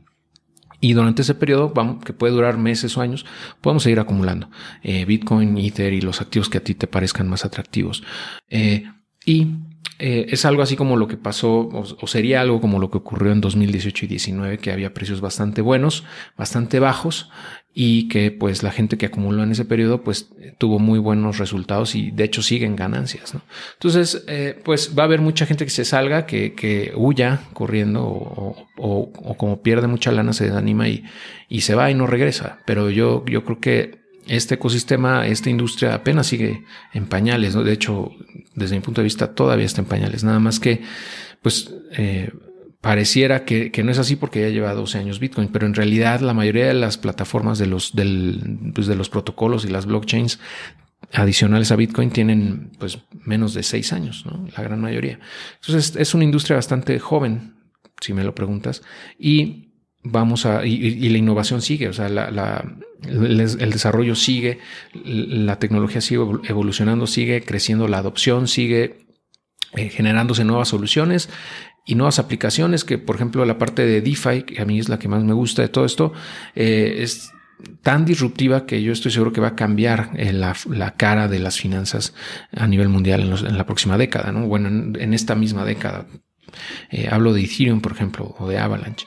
Y 0.82 0.94
durante 0.94 1.22
ese 1.22 1.36
periodo, 1.36 1.74
que 2.04 2.14
puede 2.14 2.34
durar 2.34 2.58
meses 2.58 2.98
o 2.98 3.02
años, 3.02 3.26
podemos 3.62 3.84
seguir 3.84 4.00
acumulando 4.00 4.50
eh, 4.84 5.06
Bitcoin, 5.06 5.58
Ether 5.58 5.94
y 5.94 6.02
los 6.02 6.22
activos 6.22 6.50
que 6.50 6.58
a 6.58 6.64
ti 6.64 6.76
te 6.76 6.88
parezcan 6.88 7.30
más 7.30 7.46
atractivos. 7.46 8.04
Eh, 8.50 8.84
y 9.26 9.48
eh, 9.98 10.28
es 10.30 10.44
algo 10.46 10.62
así 10.62 10.76
como 10.76 10.98
lo 10.98 11.08
que 11.08 11.18
pasó, 11.18 11.70
o, 11.70 12.08
sería 12.08 12.42
algo 12.42 12.60
como 12.60 12.80
lo 12.80 12.92
que 12.92 12.98
ocurrió 12.98 13.32
en 13.32 13.42
2018 13.42 14.06
y 14.06 14.08
19, 14.10 14.58
que 14.58 14.72
había 14.72 14.94
precios 14.94 15.22
bastante 15.22 15.62
buenos, 15.62 16.04
bastante 16.38 16.80
bajos, 16.80 17.30
y 17.78 18.08
que 18.08 18.32
pues 18.32 18.64
la 18.64 18.72
gente 18.72 18.98
que 18.98 19.08
acumuló 19.08 19.44
en 19.44 19.52
ese 19.52 19.66
periodo 19.66 20.02
pues 20.02 20.30
tuvo 20.58 20.80
muy 20.80 20.98
buenos 20.98 21.40
resultados 21.40 21.94
y 21.94 22.10
de 22.10 22.24
hecho 22.24 22.42
siguen 22.42 22.78
ganancias. 22.78 23.34
¿no? 23.34 23.42
Entonces, 23.74 24.24
eh, 24.30 24.58
pues 24.64 24.94
va 24.98 25.04
a 25.04 25.06
haber 25.08 25.20
mucha 25.20 25.46
gente 25.46 25.66
que 25.66 25.72
se 25.72 25.84
salga, 25.84 26.26
que, 26.26 26.54
que 26.54 26.94
huya 26.96 27.42
corriendo 27.52 28.02
o, 28.06 28.70
o, 28.78 29.38
como 29.38 29.62
pierde 29.62 29.88
mucha 29.88 30.14
lana 30.14 30.32
se 30.32 30.46
desanima 30.46 30.88
y, 30.88 31.04
y 31.50 31.62
se 31.62 31.76
va 31.76 31.92
y 31.92 31.96
no 31.96 32.08
regresa. 32.08 32.60
Pero 32.66 32.90
yo, 32.90 33.26
yo 33.26 33.44
creo 33.44 33.60
que 33.60 34.06
este 34.26 34.56
ecosistema, 34.56 35.28
esta 35.28 35.50
industria 35.50 35.96
apenas 35.96 36.28
sigue 36.28 36.64
en 36.94 37.08
pañales, 37.08 37.56
¿no? 37.56 37.64
De 37.66 37.74
hecho, 37.74 38.12
desde 38.56 38.76
mi 38.76 38.82
punto 38.82 39.02
de 39.02 39.04
vista, 39.04 39.36
todavía 39.36 39.66
está 39.66 39.82
en 39.82 39.88
pañales. 39.88 40.24
Nada 40.24 40.40
más 40.40 40.62
que, 40.62 40.82
pues, 41.42 41.74
eh, 41.92 42.32
pareciera 42.86 43.46
que, 43.46 43.72
no 43.84 43.92
es 43.92 43.98
así 43.98 44.16
porque 44.16 44.42
ya 44.42 44.50
lleva 44.50 44.72
12 44.76 45.00
años 45.00 45.20
Bitcoin, 45.20 45.48
pero 45.48 45.66
en 45.66 45.74
realidad 45.74 46.20
la 46.20 46.36
mayoría 46.36 46.68
de 46.68 46.76
las 46.76 47.00
plataformas 47.00 47.58
de 47.58 47.66
los, 47.66 47.96
del, 47.96 48.60
pues 48.76 48.86
de 48.86 48.96
los 48.96 49.10
protocolos 49.10 49.66
y 49.66 49.70
las 49.70 49.88
blockchains 49.88 50.40
adicionales 51.12 51.72
a 51.72 51.78
Bitcoin 51.78 52.12
tienen 52.12 52.70
pues 52.78 53.00
menos 53.24 53.56
de 53.56 53.64
6 53.64 53.92
años, 53.92 54.24
¿no? 54.28 54.48
La 54.56 54.62
gran 54.62 54.82
mayoría. 54.82 55.20
Entonces 55.62 55.96
es 55.96 56.14
una 56.14 56.26
industria 56.26 56.58
bastante 56.58 57.00
joven, 57.00 57.56
si 58.02 58.14
me 58.14 58.24
lo 58.24 58.36
preguntas, 58.36 58.84
y 59.18 59.72
vamos 60.04 60.46
a, 60.46 60.64
y, 60.64 61.10
la 61.10 61.18
innovación 61.18 61.64
sigue, 61.64 61.88
o 61.88 61.94
sea, 61.94 62.08
la, 62.08 62.72
el, 63.02 63.72
desarrollo 63.72 64.14
sigue, 64.14 64.60
la 64.94 65.58
tecnología 65.58 66.02
sigue 66.02 66.22
evolucionando, 66.44 67.08
sigue 67.08 67.42
creciendo, 67.42 67.88
la 67.88 67.98
adopción 67.98 68.48
sigue 68.48 69.08
eh, 69.74 69.90
generándose 69.90 70.44
nuevas 70.44 70.68
soluciones 70.68 71.30
y 71.86 71.96
nuevas 71.96 72.20
aplicaciones 72.20 72.84
que, 72.84 72.98
por 72.98 73.16
ejemplo, 73.16 73.46
la 73.46 73.58
parte 73.58 73.86
de 73.86 74.02
DeFi, 74.02 74.44
que 74.44 74.62
a 74.62 74.66
mí 74.66 74.80
es 74.80 74.90
la 74.90 75.00
que 75.00 75.08
más 75.08 75.24
me 75.24 75.34
gusta 75.34 75.62
de 75.62 75.70
todo 75.70 75.86
esto, 75.86 76.14
eh, 76.56 76.98
es 77.00 77.32
tan 77.84 78.06
disruptiva 78.06 78.66
que 78.66 78.82
yo 78.82 78.92
estoy 78.92 79.12
seguro 79.12 79.32
que 79.32 79.42
va 79.42 79.50
a 79.50 79.56
cambiar 79.56 80.10
eh, 80.16 80.34
la, 80.34 80.92
cara 80.98 81.28
de 81.28 81.40
las 81.40 81.58
finanzas 81.58 82.14
a 82.52 82.68
nivel 82.68 82.90
mundial 82.90 83.22
en, 83.22 83.58
la 83.58 83.66
próxima 83.66 83.98
década, 83.98 84.32
¿no? 84.32 84.48
Bueno, 84.48 84.68
en, 84.68 85.14
esta 85.14 85.36
misma 85.36 85.64
década. 85.64 86.08
hablo 87.10 87.34
de 87.34 87.44
Ethereum, 87.44 87.82
por 87.82 87.92
ejemplo, 87.92 88.36
o 88.40 88.50
de 88.50 88.58
Avalanche. 88.58 89.06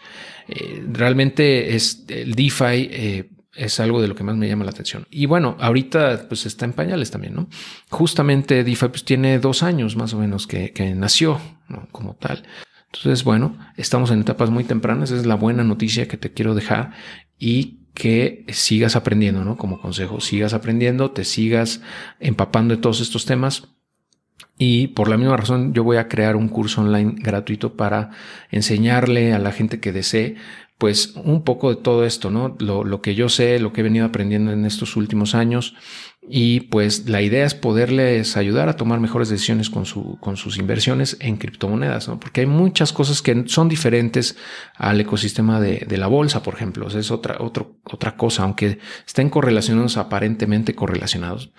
Eh, 0.49 0.83
realmente 0.91 1.75
es 1.75 2.05
el 2.09 2.35
DeFi 2.35 2.89
eh, 2.91 3.31
es 3.55 3.81
algo 3.81 4.01
de 4.01 4.09
lo 4.09 4.15
que 4.15 4.25
más 4.25 4.37
me 4.37 4.49
llama 4.49 4.65
la 4.65 4.71
atención. 4.71 5.07
Y 5.11 5.27
bueno, 5.27 5.57
ahorita 5.61 6.27
pues 6.29 6.47
está 6.47 6.65
en 6.65 6.73
pañales 6.73 7.11
también, 7.11 7.35
¿no? 7.35 7.49
Justamente 7.91 8.65
DeFi 8.65 8.89
pues 8.89 9.05
tiene 9.05 9.39
dos 9.41 9.63
años 9.63 9.97
más 9.97 10.15
o 10.15 10.19
menos 10.19 10.47
que, 10.47 10.73
nació, 10.97 11.41
Como 11.93 12.15
tal. 12.15 12.45
Entonces, 12.93 13.25
bueno, 13.25 13.57
estamos 13.77 14.11
en 14.11 14.21
etapas 14.21 14.51
muy 14.51 14.65
tempranas. 14.65 15.11
Es 15.11 15.27
la 15.27 15.35
buena 15.35 15.65
noticia 15.65 16.09
que 16.09 16.17
te 16.17 16.33
quiero 16.33 16.55
dejar 16.55 16.93
y 17.39 17.79
que 17.95 18.45
sigas 18.49 18.97
aprendiendo, 18.97 19.45
¿no? 19.45 19.57
Como 19.57 19.81
consejo, 19.81 20.21
sigas 20.21 20.55
aprendiendo, 20.55 21.11
te 21.11 21.25
sigas 21.25 21.81
empapando 22.21 22.77
de 22.77 22.81
todos 22.81 23.01
estos 23.01 23.27
temas 23.27 23.69
y 24.57 24.89
por 24.89 25.09
la 25.09 25.17
misma 25.17 25.37
razón 25.37 25.73
yo 25.73 25.85
voy 25.85 25.97
a 25.97 26.09
crear 26.09 26.37
un 26.37 26.49
curso 26.49 26.81
online 26.81 27.15
gratuito 27.17 27.77
para 27.77 28.11
enseñarle 28.51 29.33
a 29.33 29.39
la 29.39 29.53
gente 29.53 29.81
que 29.81 29.93
desee 29.93 30.37
pues 30.79 31.15
un 31.17 31.43
poco 31.43 31.71
de 31.75 31.83
todo 31.83 32.05
esto, 32.05 32.31
¿no? 32.31 32.57
Lo, 32.61 32.85
lo, 32.85 33.03
que 33.03 33.17
yo 33.17 33.29
sé, 33.29 33.59
lo 33.59 33.73
que 33.73 33.81
he 33.81 33.85
venido 33.85 34.07
aprendiendo 34.07 34.53
en 34.53 34.65
estos 34.65 34.97
últimos 34.97 35.35
años 35.35 35.75
y 36.23 36.61
pues 36.61 37.09
la 37.09 37.21
idea 37.21 37.45
es 37.45 37.55
poderles 37.55 38.37
ayudar 38.37 38.69
a 38.69 38.77
tomar 38.77 39.01
mejores 39.01 39.29
decisiones 39.29 39.71
con, 39.71 39.87
su, 39.87 40.19
con 40.21 40.37
sus 40.37 40.57
inversiones 40.57 41.17
en 41.21 41.37
criptomonedas, 41.37 42.07
¿no? 42.07 42.21
Porque 42.21 42.43
hay 42.43 42.47
muchas 42.47 42.93
cosas 42.93 43.23
que 43.23 43.45
son 43.47 43.69
diferentes 43.69 44.37
al 44.77 45.01
ecosistema 45.01 45.61
de, 45.61 45.85
de 45.89 45.97
la 45.97 46.07
bolsa, 46.07 46.45
por 46.45 46.55
ejemplo. 46.55 46.87
Es 46.87 47.11
otra, 47.11 47.39
otro, 47.41 47.81
otra 47.83 48.17
cosa, 48.17 48.45
aunque 48.45 48.79
estén 49.05 49.31
correlacionados, 49.31 49.97
aparentemente 49.97 50.75
correlacionados 50.75 51.53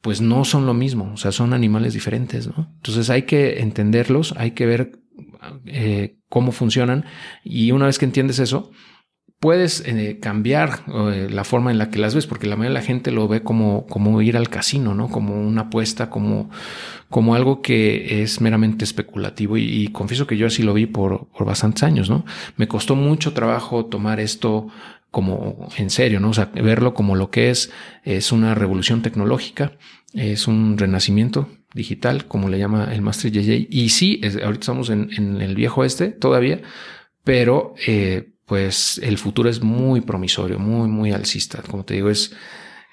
pues 0.00 0.20
no 0.20 0.44
son 0.44 0.66
lo 0.66 0.74
mismo, 0.74 1.12
o 1.14 1.16
sea, 1.16 1.32
son 1.32 1.54
animales 1.54 1.94
diferentes, 1.94 2.46
¿no? 2.46 2.70
Entonces 2.74 3.08
hay 3.08 3.22
que 3.22 3.60
entenderlos, 3.60 4.34
hay 4.36 4.50
que 4.50 4.66
ver 4.66 5.00
eh, 5.64 6.18
cómo 6.34 6.50
funcionan 6.50 7.04
y 7.44 7.70
una 7.70 7.86
vez 7.86 8.00
que 8.00 8.06
entiendes 8.06 8.40
eso, 8.40 8.72
puedes 9.38 9.84
eh, 9.86 10.18
cambiar 10.20 10.80
eh, 10.88 11.28
la 11.30 11.44
forma 11.44 11.70
en 11.70 11.78
la 11.78 11.90
que 11.90 12.00
las 12.00 12.12
ves, 12.12 12.26
porque 12.26 12.48
la 12.48 12.56
mayoría 12.56 12.80
de 12.80 12.82
la 12.82 12.86
gente 12.86 13.12
lo 13.12 13.28
ve 13.28 13.44
como, 13.44 13.86
como 13.86 14.20
ir 14.20 14.36
al 14.36 14.48
casino, 14.48 14.96
¿no? 14.96 15.10
Como 15.10 15.40
una 15.40 15.62
apuesta, 15.62 16.10
como, 16.10 16.50
como 17.08 17.36
algo 17.36 17.62
que 17.62 18.22
es 18.22 18.40
meramente 18.40 18.84
especulativo. 18.84 19.56
Y, 19.56 19.88
confieso 19.92 20.26
que 20.26 20.36
yo 20.36 20.48
así 20.48 20.64
lo 20.64 20.74
vi 20.74 20.86
por, 20.86 21.28
por 21.28 21.46
bastantes 21.46 21.84
años, 21.84 22.10
¿no? 22.10 22.24
Me 22.56 22.66
costó 22.66 22.96
mucho 22.96 23.32
trabajo 23.32 23.86
tomar 23.86 24.18
esto 24.18 24.66
como 25.12 25.68
en 25.76 25.90
serio, 25.90 26.18
¿no? 26.18 26.30
O 26.30 26.34
sea, 26.34 26.46
verlo 26.46 26.94
como 26.94 27.14
lo 27.14 27.30
que 27.30 27.50
es, 27.50 27.70
es 28.02 28.32
una 28.32 28.56
revolución 28.56 29.02
tecnológica, 29.02 29.70
es 30.14 30.48
un 30.48 30.76
renacimiento 30.78 31.48
digital, 31.74 32.26
como 32.26 32.48
le 32.48 32.58
llama 32.58 32.88
el 32.92 33.02
Master 33.02 33.30
JJ. 33.30 33.66
Y 33.68 33.90
sí, 33.90 34.20
ahorita 34.22 34.60
estamos 34.60 34.90
en, 34.90 35.40
el 35.40 35.54
viejo 35.54 35.84
este 35.84 36.08
todavía, 36.08 36.62
pero 37.24 37.74
eh, 37.86 38.30
pues 38.46 38.98
el 39.02 39.18
futuro 39.18 39.50
es 39.50 39.60
muy 39.62 40.00
promisorio, 40.00 40.58
muy, 40.58 40.88
muy 40.88 41.12
alcista. 41.12 41.62
Como 41.62 41.84
te 41.84 41.94
digo, 41.94 42.10
es, 42.10 42.34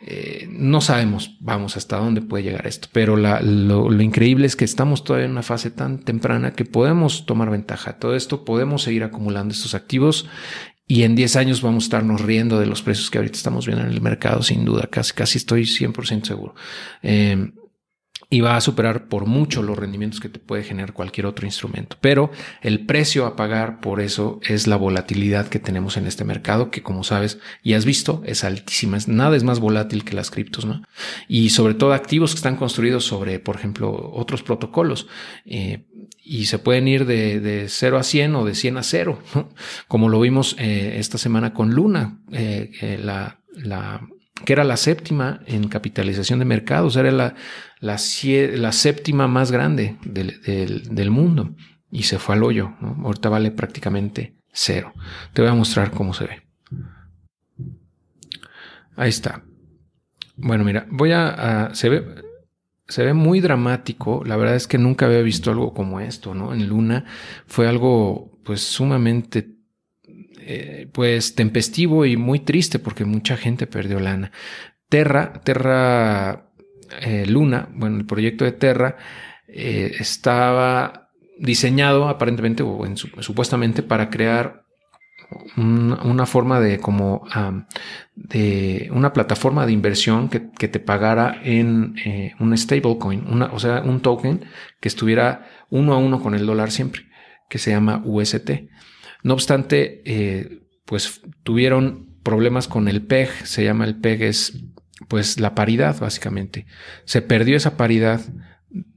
eh, 0.01 0.47
no 0.49 0.81
sabemos, 0.81 1.37
vamos, 1.39 1.77
hasta 1.77 1.97
dónde 1.97 2.21
puede 2.21 2.43
llegar 2.43 2.65
esto, 2.65 2.87
pero 2.91 3.15
lo, 3.15 4.01
increíble 4.01 4.47
es 4.47 4.55
que 4.55 4.65
estamos 4.65 5.03
todavía 5.03 5.25
en 5.25 5.31
una 5.31 5.43
fase 5.43 5.69
tan 5.69 5.99
temprana 5.99 6.53
que 6.53 6.65
podemos 6.65 7.25
tomar 7.25 7.49
ventaja. 7.51 7.99
Todo 7.99 8.15
esto 8.15 8.43
podemos 8.43 8.81
seguir 8.81 9.03
acumulando 9.03 9.53
estos 9.53 9.75
activos 9.75 10.27
y 10.87 11.03
en 11.03 11.15
10 11.15 11.35
años 11.35 11.61
vamos 11.61 11.83
a 11.83 11.85
estarnos 11.85 12.21
riendo 12.21 12.59
de 12.59 12.65
los 12.65 12.81
precios 12.81 13.11
que 13.11 13.19
ahorita 13.19 13.37
estamos 13.37 13.67
viendo 13.67 13.85
en 13.85 13.91
el 13.91 14.01
mercado, 14.01 14.41
sin 14.41 14.65
duda, 14.65 14.87
casi, 14.89 15.13
casi 15.13 15.37
estoy 15.37 15.63
100% 15.63 16.25
seguro. 16.25 16.55
Eh, 17.03 17.51
y 18.29 18.41
va 18.41 18.55
a 18.55 18.61
superar 18.61 19.07
por 19.07 19.25
mucho 19.25 19.61
los 19.61 19.77
rendimientos 19.77 20.19
que 20.19 20.29
te 20.29 20.39
puede 20.39 20.63
generar 20.63 20.93
cualquier 20.93 21.25
otro 21.25 21.45
instrumento. 21.45 21.97
Pero 21.99 22.31
el 22.61 22.85
precio 22.85 23.25
a 23.25 23.35
pagar 23.35 23.79
por 23.81 24.01
eso 24.01 24.39
es 24.43 24.67
la 24.67 24.77
volatilidad 24.77 25.47
que 25.47 25.59
tenemos 25.59 25.97
en 25.97 26.07
este 26.07 26.23
mercado, 26.23 26.71
que 26.71 26.81
como 26.81 27.03
sabes 27.03 27.39
y 27.63 27.73
has 27.73 27.85
visto 27.85 28.21
es 28.25 28.43
altísima. 28.43 28.97
Nada 29.07 29.35
es 29.35 29.43
más 29.43 29.59
volátil 29.59 30.03
que 30.03 30.15
las 30.15 30.31
criptos, 30.31 30.65
¿no? 30.65 30.81
Y 31.27 31.49
sobre 31.49 31.73
todo 31.73 31.93
activos 31.93 32.31
que 32.31 32.37
están 32.37 32.55
construidos 32.55 33.05
sobre, 33.05 33.39
por 33.39 33.55
ejemplo, 33.55 34.11
otros 34.13 34.43
protocolos. 34.43 35.07
Eh, 35.45 35.85
y 36.23 36.45
se 36.45 36.59
pueden 36.59 36.87
ir 36.87 37.05
de, 37.05 37.39
de 37.39 37.67
0 37.67 37.97
a 37.97 38.03
100 38.03 38.35
o 38.35 38.45
de 38.45 38.55
100 38.55 38.77
a 38.77 38.83
0, 38.83 39.19
como 39.87 40.07
lo 40.07 40.19
vimos 40.19 40.55
eh, 40.59 40.95
esta 40.97 41.17
semana 41.17 41.53
con 41.53 41.71
Luna, 41.71 42.19
eh, 42.31 42.99
la, 43.03 43.39
la 43.53 44.01
que 44.45 44.53
era 44.53 44.63
la 44.63 44.77
séptima 44.77 45.41
en 45.45 45.67
capitalización 45.67 46.39
de 46.39 46.45
mercados, 46.45 46.95
era 46.95 47.11
la, 47.11 47.35
la, 47.79 47.97
séptima 47.97 49.27
más 49.27 49.51
grande 49.51 49.97
del, 50.03 51.11
mundo 51.11 51.55
y 51.89 52.03
se 52.03 52.19
fue 52.19 52.35
al 52.35 52.43
hoyo. 52.43 52.73
Ahorita 53.03 53.29
vale 53.29 53.51
prácticamente 53.51 54.35
cero. 54.51 54.93
Te 55.33 55.41
voy 55.41 55.51
a 55.51 55.55
mostrar 55.55 55.91
cómo 55.91 56.13
se 56.13 56.25
ve. 56.25 56.41
Ahí 58.95 59.09
está. 59.09 59.43
Bueno, 60.35 60.63
mira, 60.63 60.87
voy 60.89 61.11
a, 61.11 61.69
se 61.73 61.89
ve 61.89 62.31
se 62.91 63.05
ve 63.05 63.13
muy 63.13 63.39
dramático. 63.39 64.21
La 64.25 64.35
verdad 64.35 64.55
es 64.55 64.67
que 64.67 64.77
nunca 64.77 65.05
había 65.05 65.21
visto 65.21 65.49
algo 65.49 65.73
como 65.73 66.01
esto, 66.01 66.35
¿no? 66.35 66.53
En 66.53 66.67
Luna 66.67 67.05
fue 67.47 67.67
algo 67.67 68.37
pues 68.43 68.61
sumamente 68.61 69.55
eh, 70.43 70.87
pues 70.91 71.35
tempestivo 71.35 72.05
y 72.05 72.17
muy 72.17 72.39
triste 72.39 72.79
porque 72.79 73.05
mucha 73.05 73.37
gente 73.37 73.67
perdió 73.67 73.99
lana. 73.99 74.31
Terra, 74.89 75.33
Terra 75.43 76.51
eh, 77.01 77.25
Luna, 77.27 77.69
bueno, 77.73 77.97
el 77.97 78.05
proyecto 78.05 78.43
de 78.43 78.51
Terra 78.51 78.97
eh, 79.47 79.91
estaba 79.99 81.11
diseñado 81.37 82.09
aparentemente 82.09 82.63
o 82.63 82.83
supuestamente 83.19 83.83
para 83.83 84.09
crear 84.09 84.65
una 85.55 86.25
forma 86.25 86.59
de 86.59 86.79
como 86.79 87.25
de 88.15 88.89
una 88.91 89.13
plataforma 89.13 89.65
de 89.65 89.71
inversión 89.71 90.27
que, 90.27 90.39
te 90.39 90.79
pagara 90.79 91.39
en 91.41 91.95
un 92.37 92.57
stablecoin, 92.57 93.41
o 93.41 93.59
sea, 93.59 93.81
un 93.81 94.01
token 94.01 94.43
que 94.81 94.89
estuviera 94.89 95.47
uno 95.69 95.93
a 95.93 95.97
uno 95.97 96.21
con 96.21 96.35
el 96.35 96.45
dólar 96.45 96.69
siempre, 96.69 97.03
que 97.49 97.59
se 97.59 97.71
llama 97.71 98.01
UST. 98.03 98.70
No 99.23 99.33
obstante, 99.33 100.01
eh, 100.05 100.63
pues 100.85 101.21
tuvieron 101.43 102.17
problemas 102.23 102.67
con 102.67 102.87
el 102.87 103.01
PEG, 103.01 103.29
se 103.45 103.63
llama 103.63 103.85
el 103.85 103.95
PEG, 103.95 104.23
es 104.23 104.63
pues 105.07 105.39
la 105.39 105.55
paridad 105.55 105.99
básicamente. 105.99 106.65
Se 107.05 107.21
perdió 107.21 107.57
esa 107.57 107.77
paridad, 107.77 108.21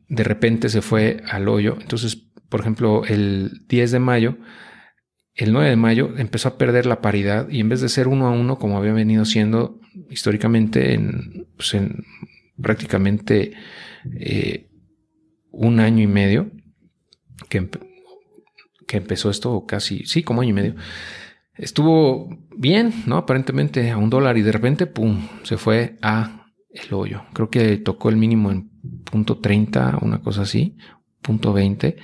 de 0.08 0.24
repente 0.24 0.68
se 0.68 0.82
fue 0.82 1.22
al 1.28 1.48
hoyo. 1.48 1.76
Entonces, 1.80 2.16
por 2.48 2.60
ejemplo, 2.60 3.04
el 3.04 3.66
10 3.68 3.92
de 3.92 3.98
mayo, 3.98 4.38
el 5.34 5.52
9 5.52 5.70
de 5.70 5.76
mayo 5.76 6.14
empezó 6.16 6.48
a 6.48 6.58
perder 6.58 6.86
la 6.86 7.00
paridad 7.00 7.48
y 7.48 7.60
en 7.60 7.68
vez 7.68 7.80
de 7.80 7.88
ser 7.88 8.06
uno 8.06 8.26
a 8.26 8.30
uno 8.30 8.58
como 8.58 8.78
había 8.78 8.92
venido 8.92 9.24
siendo 9.24 9.80
históricamente 10.10 10.94
en, 10.94 11.48
pues 11.56 11.74
en 11.74 12.04
prácticamente 12.60 13.52
eh, 14.20 14.68
un 15.50 15.80
año 15.80 16.02
y 16.02 16.06
medio, 16.06 16.50
que 17.48 17.68
que 18.86 18.96
empezó 18.96 19.30
esto 19.30 19.64
casi, 19.66 20.04
sí, 20.06 20.22
como 20.22 20.42
año 20.42 20.50
y 20.50 20.54
medio, 20.54 20.74
estuvo 21.54 22.28
bien, 22.56 22.92
¿no? 23.06 23.16
Aparentemente 23.16 23.90
a 23.90 23.96
un 23.96 24.10
dólar 24.10 24.36
y 24.38 24.42
de 24.42 24.52
repente, 24.52 24.86
¡pum!, 24.86 25.28
se 25.42 25.56
fue 25.56 25.96
a 26.02 26.46
el 26.70 26.92
hoyo. 26.92 27.22
Creo 27.32 27.50
que 27.50 27.76
tocó 27.78 28.08
el 28.08 28.16
mínimo 28.16 28.50
en 28.50 28.70
punto 29.04 29.38
30, 29.38 29.98
una 30.02 30.20
cosa 30.20 30.42
así, 30.42 30.76
punto 31.22 31.52
20. 31.52 31.96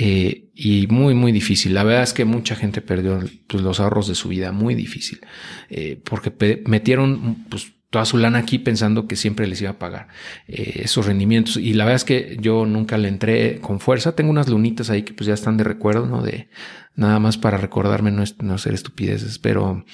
Eh, 0.00 0.50
y 0.54 0.86
muy, 0.86 1.14
muy 1.14 1.32
difícil. 1.32 1.74
La 1.74 1.82
verdad 1.82 2.04
es 2.04 2.12
que 2.12 2.24
mucha 2.24 2.54
gente 2.54 2.80
perdió 2.80 3.20
pues, 3.48 3.62
los 3.62 3.80
ahorros 3.80 4.06
de 4.06 4.14
su 4.14 4.28
vida, 4.28 4.52
muy 4.52 4.74
difícil, 4.76 5.20
eh, 5.68 6.00
porque 6.04 6.62
metieron 6.66 7.46
pues, 7.48 7.72
toda 7.90 8.04
su 8.04 8.18
lana 8.18 8.38
aquí 8.38 8.58
pensando 8.58 9.06
que 9.06 9.16
siempre 9.16 9.46
les 9.46 9.60
iba 9.62 9.70
a 9.70 9.78
pagar 9.78 10.08
eh, 10.46 10.82
esos 10.84 11.06
rendimientos. 11.06 11.56
Y 11.56 11.72
la 11.72 11.84
verdad 11.84 11.96
es 11.96 12.04
que 12.04 12.36
yo 12.40 12.66
nunca 12.66 12.98
le 12.98 13.08
entré 13.08 13.60
con 13.60 13.80
fuerza. 13.80 14.14
Tengo 14.14 14.30
unas 14.30 14.48
lunitas 14.48 14.90
ahí 14.90 15.02
que 15.02 15.14
pues 15.14 15.26
ya 15.26 15.34
están 15.34 15.56
de 15.56 15.64
recuerdo, 15.64 16.06
¿no? 16.06 16.22
De 16.22 16.48
nada 16.94 17.18
más 17.18 17.38
para 17.38 17.56
recordarme 17.56 18.10
no, 18.10 18.24
no 18.42 18.54
hacer 18.54 18.74
estupideces, 18.74 19.38
pero 19.38 19.84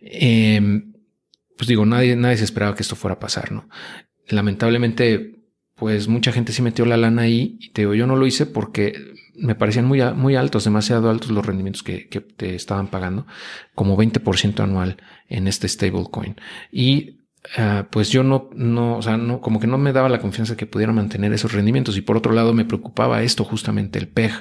em, 0.00 0.94
pues 1.56 1.68
digo, 1.68 1.86
nadie, 1.86 2.16
nadie 2.16 2.38
se 2.38 2.44
esperaba 2.44 2.74
que 2.74 2.82
esto 2.82 2.96
fuera 2.96 3.14
a 3.14 3.20
pasar, 3.20 3.52
¿no? 3.52 3.68
Lamentablemente, 4.28 5.44
pues 5.76 6.08
mucha 6.08 6.32
gente 6.32 6.52
sí 6.52 6.62
metió 6.62 6.86
la 6.86 6.96
lana 6.96 7.22
ahí 7.22 7.58
y 7.60 7.70
te 7.70 7.82
digo, 7.82 7.94
yo 7.94 8.06
no 8.06 8.16
lo 8.16 8.26
hice 8.26 8.46
porque 8.46 9.14
me 9.36 9.54
parecían 9.54 9.84
muy, 9.84 10.02
muy 10.14 10.34
altos, 10.34 10.64
demasiado 10.64 11.10
altos 11.10 11.30
los 11.30 11.46
rendimientos 11.46 11.82
que, 11.84 12.08
que 12.08 12.20
te 12.20 12.56
estaban 12.56 12.88
pagando, 12.88 13.26
como 13.74 13.96
20% 13.96 14.60
anual 14.60 14.96
en 15.28 15.46
este 15.46 15.68
stablecoin. 15.68 16.36
Y 16.72 17.17
Ah, 17.56 17.86
pues 17.90 18.10
yo 18.10 18.22
no, 18.22 18.50
no, 18.54 18.98
o 18.98 19.02
sea, 19.02 19.16
no, 19.16 19.40
como 19.40 19.58
que 19.58 19.66
no 19.66 19.78
me 19.78 19.92
daba 19.92 20.10
la 20.10 20.20
confianza 20.20 20.56
que 20.56 20.66
pudiera 20.66 20.92
mantener 20.92 21.32
esos 21.32 21.52
rendimientos. 21.52 21.96
Y 21.96 22.02
por 22.02 22.16
otro 22.16 22.32
lado, 22.32 22.52
me 22.52 22.66
preocupaba 22.66 23.22
esto, 23.22 23.44
justamente 23.44 23.98
el 23.98 24.08
PEG, 24.08 24.32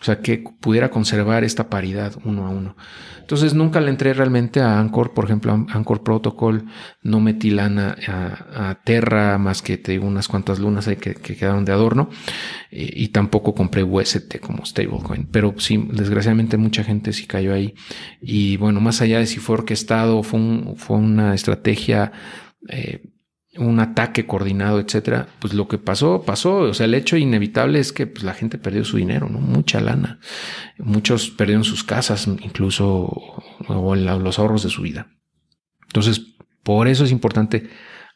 o 0.00 0.04
sea, 0.04 0.20
que 0.20 0.42
pudiera 0.60 0.90
conservar 0.90 1.44
esta 1.44 1.68
paridad 1.68 2.14
uno 2.24 2.46
a 2.46 2.50
uno. 2.50 2.76
Entonces 3.20 3.54
nunca 3.54 3.80
le 3.80 3.88
entré 3.88 4.12
realmente 4.12 4.60
a 4.60 4.78
Anchor, 4.78 5.14
por 5.14 5.24
ejemplo, 5.24 5.52
a 5.52 5.76
Anchor 5.76 6.02
Protocol, 6.02 6.66
no 7.02 7.20
metí 7.20 7.50
lana 7.50 7.96
a, 8.06 8.78
Terra, 8.84 9.38
más 9.38 9.62
que 9.62 9.78
te 9.78 9.92
digo 9.92 10.06
unas 10.06 10.28
cuantas 10.28 10.58
lunas 10.58 10.88
ahí 10.88 10.96
que, 10.96 11.14
quedaron 11.14 11.64
de 11.64 11.72
adorno, 11.72 12.10
y, 12.70 13.08
tampoco 13.08 13.54
compré 13.54 13.82
UST 13.82 14.40
como 14.40 14.66
stablecoin. 14.66 15.26
Pero 15.30 15.54
sí, 15.56 15.88
desgraciadamente 15.90 16.58
mucha 16.58 16.84
gente 16.84 17.14
sí 17.14 17.26
cayó 17.26 17.54
ahí. 17.54 17.74
Y 18.20 18.58
bueno, 18.58 18.80
más 18.80 19.00
allá 19.00 19.20
de 19.20 19.26
si 19.26 19.38
fue 19.38 19.54
orquestado, 19.54 20.22
fue, 20.22 20.40
un, 20.40 20.74
fue 20.76 20.98
una 20.98 21.34
estrategia 21.34 22.12
eh, 22.68 23.02
un 23.56 23.78
ataque 23.80 24.26
coordinado, 24.26 24.80
etcétera, 24.80 25.28
pues 25.38 25.54
lo 25.54 25.68
que 25.68 25.78
pasó, 25.78 26.22
pasó. 26.22 26.58
O 26.58 26.74
sea, 26.74 26.86
el 26.86 26.94
hecho 26.94 27.16
inevitable 27.16 27.78
es 27.78 27.92
que 27.92 28.06
pues, 28.06 28.24
la 28.24 28.34
gente 28.34 28.58
perdió 28.58 28.84
su 28.84 28.96
dinero, 28.96 29.28
¿no? 29.28 29.38
Mucha 29.38 29.80
lana. 29.80 30.18
Muchos 30.78 31.30
perdieron 31.30 31.64
sus 31.64 31.84
casas, 31.84 32.26
incluso, 32.26 32.86
o 33.68 33.96
los 33.96 34.38
ahorros 34.38 34.62
de 34.64 34.70
su 34.70 34.82
vida. 34.82 35.08
Entonces, 35.86 36.34
por 36.62 36.88
eso 36.88 37.04
es 37.04 37.12
importante 37.12 37.68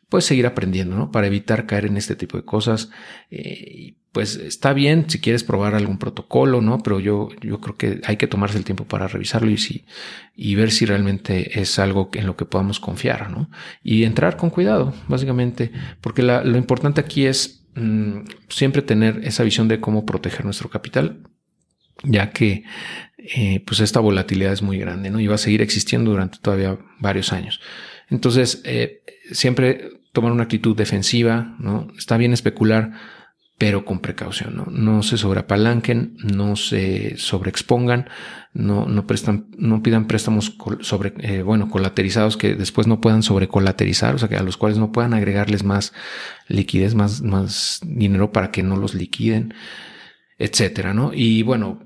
pues 0.08 0.24
seguir 0.24 0.46
aprendiendo, 0.46 0.96
¿no? 0.96 1.10
Para 1.10 1.26
evitar 1.26 1.66
caer 1.66 1.86
en 1.86 1.96
este 1.96 2.16
tipo 2.16 2.36
de 2.36 2.44
cosas. 2.44 2.90
Eh, 3.30 3.96
pues 4.18 4.34
está 4.34 4.72
bien 4.72 5.08
si 5.08 5.20
quieres 5.20 5.44
probar 5.44 5.76
algún 5.76 5.96
protocolo, 5.96 6.60
¿no? 6.60 6.82
Pero 6.82 6.98
yo, 6.98 7.28
yo 7.40 7.60
creo 7.60 7.76
que 7.76 8.00
hay 8.02 8.16
que 8.16 8.26
tomarse 8.26 8.58
el 8.58 8.64
tiempo 8.64 8.84
para 8.84 9.06
revisarlo 9.06 9.48
y, 9.48 9.84
y 10.34 10.54
ver 10.56 10.72
si 10.72 10.86
realmente 10.86 11.60
es 11.60 11.78
algo 11.78 12.10
en 12.12 12.26
lo 12.26 12.36
que 12.36 12.44
podamos 12.44 12.80
confiar, 12.80 13.30
¿no? 13.30 13.48
Y 13.80 14.02
entrar 14.02 14.36
con 14.36 14.50
cuidado, 14.50 14.92
básicamente, 15.06 15.70
porque 16.00 16.24
lo 16.24 16.56
importante 16.56 17.00
aquí 17.00 17.26
es 17.26 17.64
mm, 17.76 18.22
siempre 18.48 18.82
tener 18.82 19.20
esa 19.22 19.44
visión 19.44 19.68
de 19.68 19.78
cómo 19.78 20.04
proteger 20.04 20.44
nuestro 20.44 20.68
capital, 20.68 21.22
ya 22.02 22.32
que 22.32 22.64
eh, 23.18 23.62
pues 23.64 23.78
esta 23.78 24.00
volatilidad 24.00 24.52
es 24.52 24.62
muy 24.62 24.78
grande, 24.78 25.10
¿no? 25.10 25.20
Y 25.20 25.28
va 25.28 25.36
a 25.36 25.38
seguir 25.38 25.62
existiendo 25.62 26.10
durante 26.10 26.38
todavía 26.38 26.76
varios 26.98 27.32
años. 27.32 27.60
Entonces, 28.10 28.62
eh, 28.64 29.00
siempre 29.30 29.90
tomar 30.12 30.32
una 30.32 30.42
actitud 30.42 30.76
defensiva, 30.76 31.54
¿no? 31.60 31.86
Está 31.96 32.16
bien 32.16 32.32
especular, 32.32 32.94
pero 33.58 33.84
con 33.84 33.98
precaución, 33.98 34.56
¿no? 34.56 34.66
No 34.70 35.02
se 35.02 35.18
sobreapalanquen, 35.18 36.16
no 36.22 36.54
se 36.54 37.16
sobreexpongan, 37.16 38.08
no, 38.54 38.86
no 38.86 39.06
prestan, 39.06 39.48
no 39.58 39.82
pidan 39.82 40.06
préstamos 40.06 40.56
sobre, 40.80 41.12
eh, 41.18 41.42
bueno, 41.42 41.68
colaterizados 41.68 42.36
que 42.36 42.54
después 42.54 42.86
no 42.86 43.00
puedan 43.00 43.24
sobrecolaterizar, 43.24 44.14
o 44.14 44.18
sea, 44.18 44.28
que 44.28 44.36
a 44.36 44.44
los 44.44 44.56
cuales 44.56 44.78
no 44.78 44.92
puedan 44.92 45.12
agregarles 45.12 45.64
más 45.64 45.92
liquidez, 46.46 46.94
más, 46.94 47.20
más 47.22 47.80
dinero 47.84 48.32
para 48.32 48.52
que 48.52 48.62
no 48.62 48.76
los 48.76 48.94
liquiden, 48.94 49.54
etcétera, 50.38 50.94
¿no? 50.94 51.10
Y 51.12 51.42
bueno, 51.42 51.80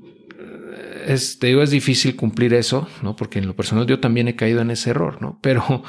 es, 1.06 1.38
te 1.38 1.48
digo, 1.48 1.62
es 1.62 1.70
difícil 1.70 2.16
cumplir 2.16 2.54
eso, 2.54 2.88
¿no? 3.02 3.16
Porque 3.16 3.38
en 3.38 3.46
lo 3.46 3.56
personal 3.56 3.86
yo 3.86 4.00
también 4.00 4.28
he 4.28 4.36
caído 4.36 4.60
en 4.60 4.70
ese 4.70 4.90
error, 4.90 5.20
¿no? 5.20 5.38
Pero 5.42 5.82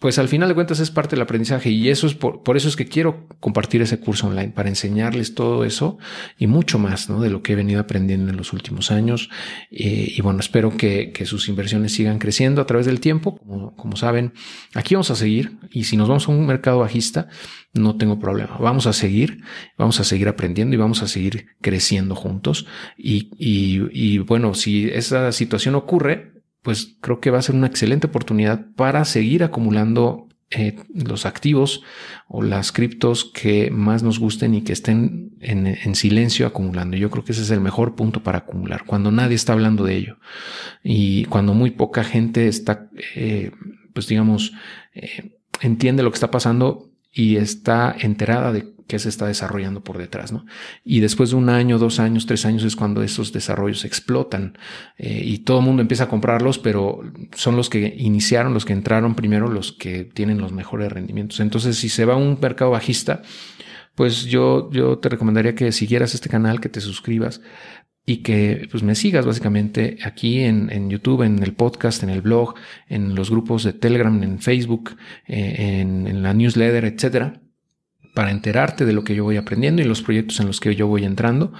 pues 0.00 0.18
al 0.18 0.28
final 0.28 0.48
de 0.48 0.54
cuentas 0.54 0.80
es 0.80 0.90
parte 0.90 1.14
del 1.14 1.22
aprendizaje 1.22 1.68
y 1.68 1.90
eso 1.90 2.06
es 2.06 2.14
por, 2.14 2.56
eso 2.56 2.68
es 2.68 2.74
que 2.74 2.86
quiero 2.86 3.28
compartir 3.38 3.82
ese 3.82 4.00
curso 4.00 4.28
online 4.28 4.48
para 4.48 4.70
enseñarles 4.70 5.34
todo 5.34 5.62
eso 5.62 5.98
y 6.38 6.46
mucho 6.46 6.78
más 6.78 7.10
¿no? 7.10 7.20
de 7.20 7.28
lo 7.28 7.42
que 7.42 7.52
he 7.52 7.54
venido 7.54 7.80
aprendiendo 7.80 8.30
en 8.30 8.38
los 8.38 8.54
últimos 8.54 8.90
años. 8.90 9.28
Eh, 9.70 10.10
y 10.16 10.22
bueno, 10.22 10.40
espero 10.40 10.74
que, 10.74 11.12
sus 11.26 11.50
inversiones 11.50 11.92
sigan 11.92 12.18
creciendo 12.18 12.62
a 12.62 12.66
través 12.66 12.86
del 12.86 12.98
tiempo. 12.98 13.36
Como, 13.36 13.76
como 13.76 13.94
saben, 13.94 14.32
aquí 14.74 14.94
vamos 14.94 15.10
a 15.10 15.16
seguir 15.16 15.58
y 15.70 15.84
si 15.84 15.98
nos 15.98 16.08
vamos 16.08 16.26
a 16.28 16.32
un 16.32 16.46
mercado 16.46 16.78
bajista, 16.78 17.28
no 17.74 17.96
tengo 17.96 18.18
problema. 18.18 18.56
Vamos 18.56 18.86
a 18.86 18.94
seguir, 18.94 19.42
vamos 19.76 20.00
a 20.00 20.04
seguir 20.04 20.28
aprendiendo 20.28 20.74
y 20.74 20.78
vamos 20.78 21.02
a 21.02 21.08
seguir 21.08 21.48
creciendo 21.60 22.14
juntos. 22.14 22.66
Y, 22.96 23.28
y, 23.36 23.82
y 23.92 24.18
bueno, 24.18 24.54
si 24.54 24.88
esa 24.88 25.30
situación 25.32 25.74
ocurre, 25.74 26.29
pues 26.62 26.96
creo 27.00 27.20
que 27.20 27.30
va 27.30 27.38
a 27.38 27.42
ser 27.42 27.54
una 27.54 27.66
excelente 27.66 28.06
oportunidad 28.06 28.66
para 28.76 29.04
seguir 29.04 29.42
acumulando 29.42 30.28
eh, 30.52 30.74
los 30.92 31.26
activos 31.26 31.84
o 32.26 32.42
las 32.42 32.72
criptos 32.72 33.24
que 33.24 33.70
más 33.70 34.02
nos 34.02 34.18
gusten 34.18 34.54
y 34.54 34.62
que 34.62 34.72
estén 34.72 35.36
en, 35.40 35.94
silencio 35.94 36.44
acumulando. 36.44 36.96
Yo 36.96 37.08
creo 37.08 37.24
que 37.24 37.30
ese 37.30 37.42
es 37.42 37.50
el 37.50 37.60
mejor 37.60 37.94
punto 37.94 38.24
para 38.24 38.38
acumular, 38.38 38.84
cuando 38.84 39.12
nadie 39.12 39.36
está 39.36 39.52
hablando 39.52 39.84
de 39.84 39.94
ello 39.94 40.18
y 40.82 41.24
cuando 41.26 41.54
muy 41.54 41.70
poca 41.70 42.02
gente 42.02 42.48
está, 42.48 42.90
eh, 43.14 43.52
pues 43.92 44.08
digamos, 44.08 44.52
eh, 44.92 45.38
entiende 45.60 46.02
lo 46.02 46.10
que 46.10 46.16
está 46.16 46.32
pasando 46.32 46.90
y 47.12 47.36
está 47.36 47.94
enterada 47.96 48.52
de 48.52 48.74
que 48.90 48.98
se 48.98 49.08
está 49.08 49.28
desarrollando 49.28 49.84
por 49.84 49.98
detrás, 49.98 50.32
¿no? 50.32 50.44
Y 50.82 50.98
después 50.98 51.30
de 51.30 51.36
un 51.36 51.48
año, 51.48 51.78
dos 51.78 52.00
años, 52.00 52.26
tres 52.26 52.44
años 52.44 52.64
es 52.64 52.74
cuando 52.74 53.04
esos 53.04 53.32
desarrollos 53.32 53.84
explotan 53.84 54.58
eh, 54.98 55.22
y 55.24 55.38
todo 55.38 55.60
el 55.60 55.64
mundo 55.64 55.80
empieza 55.80 56.04
a 56.04 56.08
comprarlos, 56.08 56.58
pero 56.58 57.00
son 57.32 57.54
los 57.54 57.70
que 57.70 57.94
iniciaron, 57.96 58.52
los 58.52 58.64
que 58.64 58.72
entraron 58.72 59.14
primero, 59.14 59.46
los 59.46 59.70
que 59.70 60.02
tienen 60.02 60.38
los 60.38 60.50
mejores 60.50 60.90
rendimientos. 60.90 61.38
Entonces, 61.38 61.76
si 61.76 61.88
se 61.88 62.04
va 62.04 62.14
a 62.14 62.16
un 62.16 62.36
mercado 62.42 62.72
bajista, 62.72 63.22
pues 63.94 64.24
yo, 64.24 64.68
yo 64.72 64.98
te 64.98 65.08
recomendaría 65.08 65.54
que 65.54 65.70
siguieras 65.70 66.12
este 66.12 66.28
canal, 66.28 66.60
que 66.60 66.68
te 66.68 66.80
suscribas 66.80 67.42
y 68.04 68.24
que 68.24 68.66
pues 68.72 68.82
me 68.82 68.96
sigas 68.96 69.24
básicamente 69.24 69.98
aquí 70.02 70.40
en, 70.40 70.90
YouTube, 70.90 71.22
en 71.22 71.40
el 71.44 71.52
podcast, 71.52 72.02
en 72.02 72.10
el 72.10 72.22
blog, 72.22 72.54
en 72.88 73.14
los 73.14 73.30
grupos 73.30 73.62
de 73.62 73.72
Telegram, 73.72 74.20
en 74.24 74.40
Facebook, 74.40 74.96
eh, 75.28 75.78
en, 75.80 76.08
en 76.08 76.24
la 76.24 76.34
newsletter, 76.34 76.86
etcétera 76.86 77.40
para 78.14 78.30
enterarte 78.30 78.84
de 78.84 78.92
lo 78.92 79.04
que 79.04 79.14
yo 79.14 79.24
voy 79.24 79.36
aprendiendo 79.36 79.82
y 79.82 79.84
los 79.84 80.02
proyectos 80.02 80.40
en 80.40 80.46
los 80.46 80.60
que 80.60 80.74
yo 80.74 80.86
voy 80.86 81.04
entrando. 81.04 81.52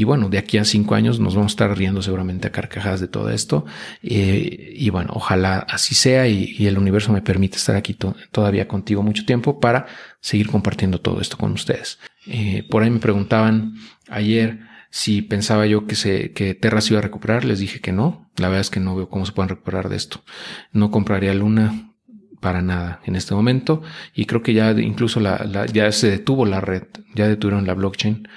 Y 0.00 0.04
bueno, 0.04 0.28
de 0.28 0.38
aquí 0.38 0.58
a 0.58 0.64
cinco 0.64 0.94
años 0.94 1.18
nos 1.18 1.34
vamos 1.34 1.50
a 1.50 1.54
estar 1.54 1.76
riendo 1.76 2.02
seguramente 2.02 2.46
a 2.46 2.52
carcajadas 2.52 3.00
de 3.00 3.08
todo 3.08 3.30
esto. 3.30 3.66
Eh, 4.00 4.72
y 4.76 4.90
bueno, 4.90 5.10
ojalá 5.12 5.58
así 5.68 5.96
sea 5.96 6.28
y, 6.28 6.68
el 6.68 6.78
universo 6.78 7.12
me 7.12 7.20
permite 7.20 7.56
estar 7.56 7.74
aquí 7.74 7.94
todavía 8.30 8.68
contigo 8.68 9.02
mucho 9.02 9.24
tiempo 9.24 9.58
para 9.58 9.86
seguir 10.20 10.48
compartiendo 10.48 11.00
todo 11.00 11.20
esto 11.20 11.36
con 11.36 11.50
ustedes. 11.50 11.98
Eh, 12.28 12.64
por 12.70 12.84
ahí 12.84 12.90
me 12.90 13.00
preguntaban 13.00 13.74
ayer 14.08 14.60
si 14.90 15.20
pensaba 15.20 15.66
yo 15.66 15.88
que 15.88 15.96
se, 15.96 16.30
que 16.30 16.54
Terra 16.54 16.80
se 16.80 16.92
iba 16.92 17.00
a 17.00 17.02
recuperar. 17.02 17.44
Les 17.44 17.58
dije 17.58 17.80
que 17.80 17.90
no. 17.90 18.30
La 18.36 18.46
verdad 18.46 18.60
es 18.60 18.70
que 18.70 18.78
no 18.78 18.94
veo 18.94 19.08
cómo 19.08 19.26
se 19.26 19.32
pueden 19.32 19.48
recuperar 19.48 19.88
de 19.88 19.96
esto. 19.96 20.22
No 20.70 20.92
compraría 20.92 21.34
Luna 21.34 21.87
para 22.40 22.62
nada 22.62 23.00
en 23.04 23.16
este 23.16 23.34
momento 23.34 23.82
y 24.14 24.26
creo 24.26 24.42
que 24.42 24.54
ya 24.54 24.70
incluso 24.72 25.20
la, 25.20 25.66
ya 25.66 25.90
se 25.92 26.10
detuvo 26.10 26.46
la 26.46 26.60
red, 26.60 26.84
ya 27.14 27.28
detuvieron 27.28 27.66
la 27.66 27.74
blockchain. 27.74 28.28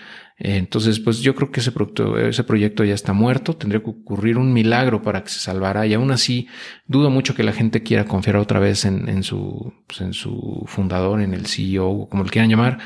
Entonces, 0.43 0.99
pues 0.99 1.19
yo 1.19 1.35
creo 1.35 1.51
que 1.51 1.59
ese 1.59 1.71
proyecto, 1.71 2.17
ese 2.17 2.43
proyecto 2.43 2.83
ya 2.83 2.95
está 2.95 3.13
muerto, 3.13 3.55
tendría 3.55 3.83
que 3.83 3.91
ocurrir 3.91 4.39
un 4.39 4.53
milagro 4.53 5.03
para 5.03 5.23
que 5.23 5.29
se 5.29 5.39
salvara 5.39 5.85
y 5.85 5.93
aún 5.93 6.09
así 6.09 6.47
dudo 6.87 7.11
mucho 7.11 7.35
que 7.35 7.43
la 7.43 7.53
gente 7.53 7.83
quiera 7.83 8.05
confiar 8.05 8.37
otra 8.37 8.59
vez 8.59 8.85
en, 8.85 9.07
en 9.07 9.21
su, 9.21 9.71
pues, 9.85 10.01
en 10.01 10.13
su 10.13 10.63
fundador, 10.65 11.21
en 11.21 11.35
el 11.35 11.45
CEO, 11.45 12.07
como 12.09 12.23
le 12.23 12.31
quieran 12.31 12.49
llamar, 12.49 12.79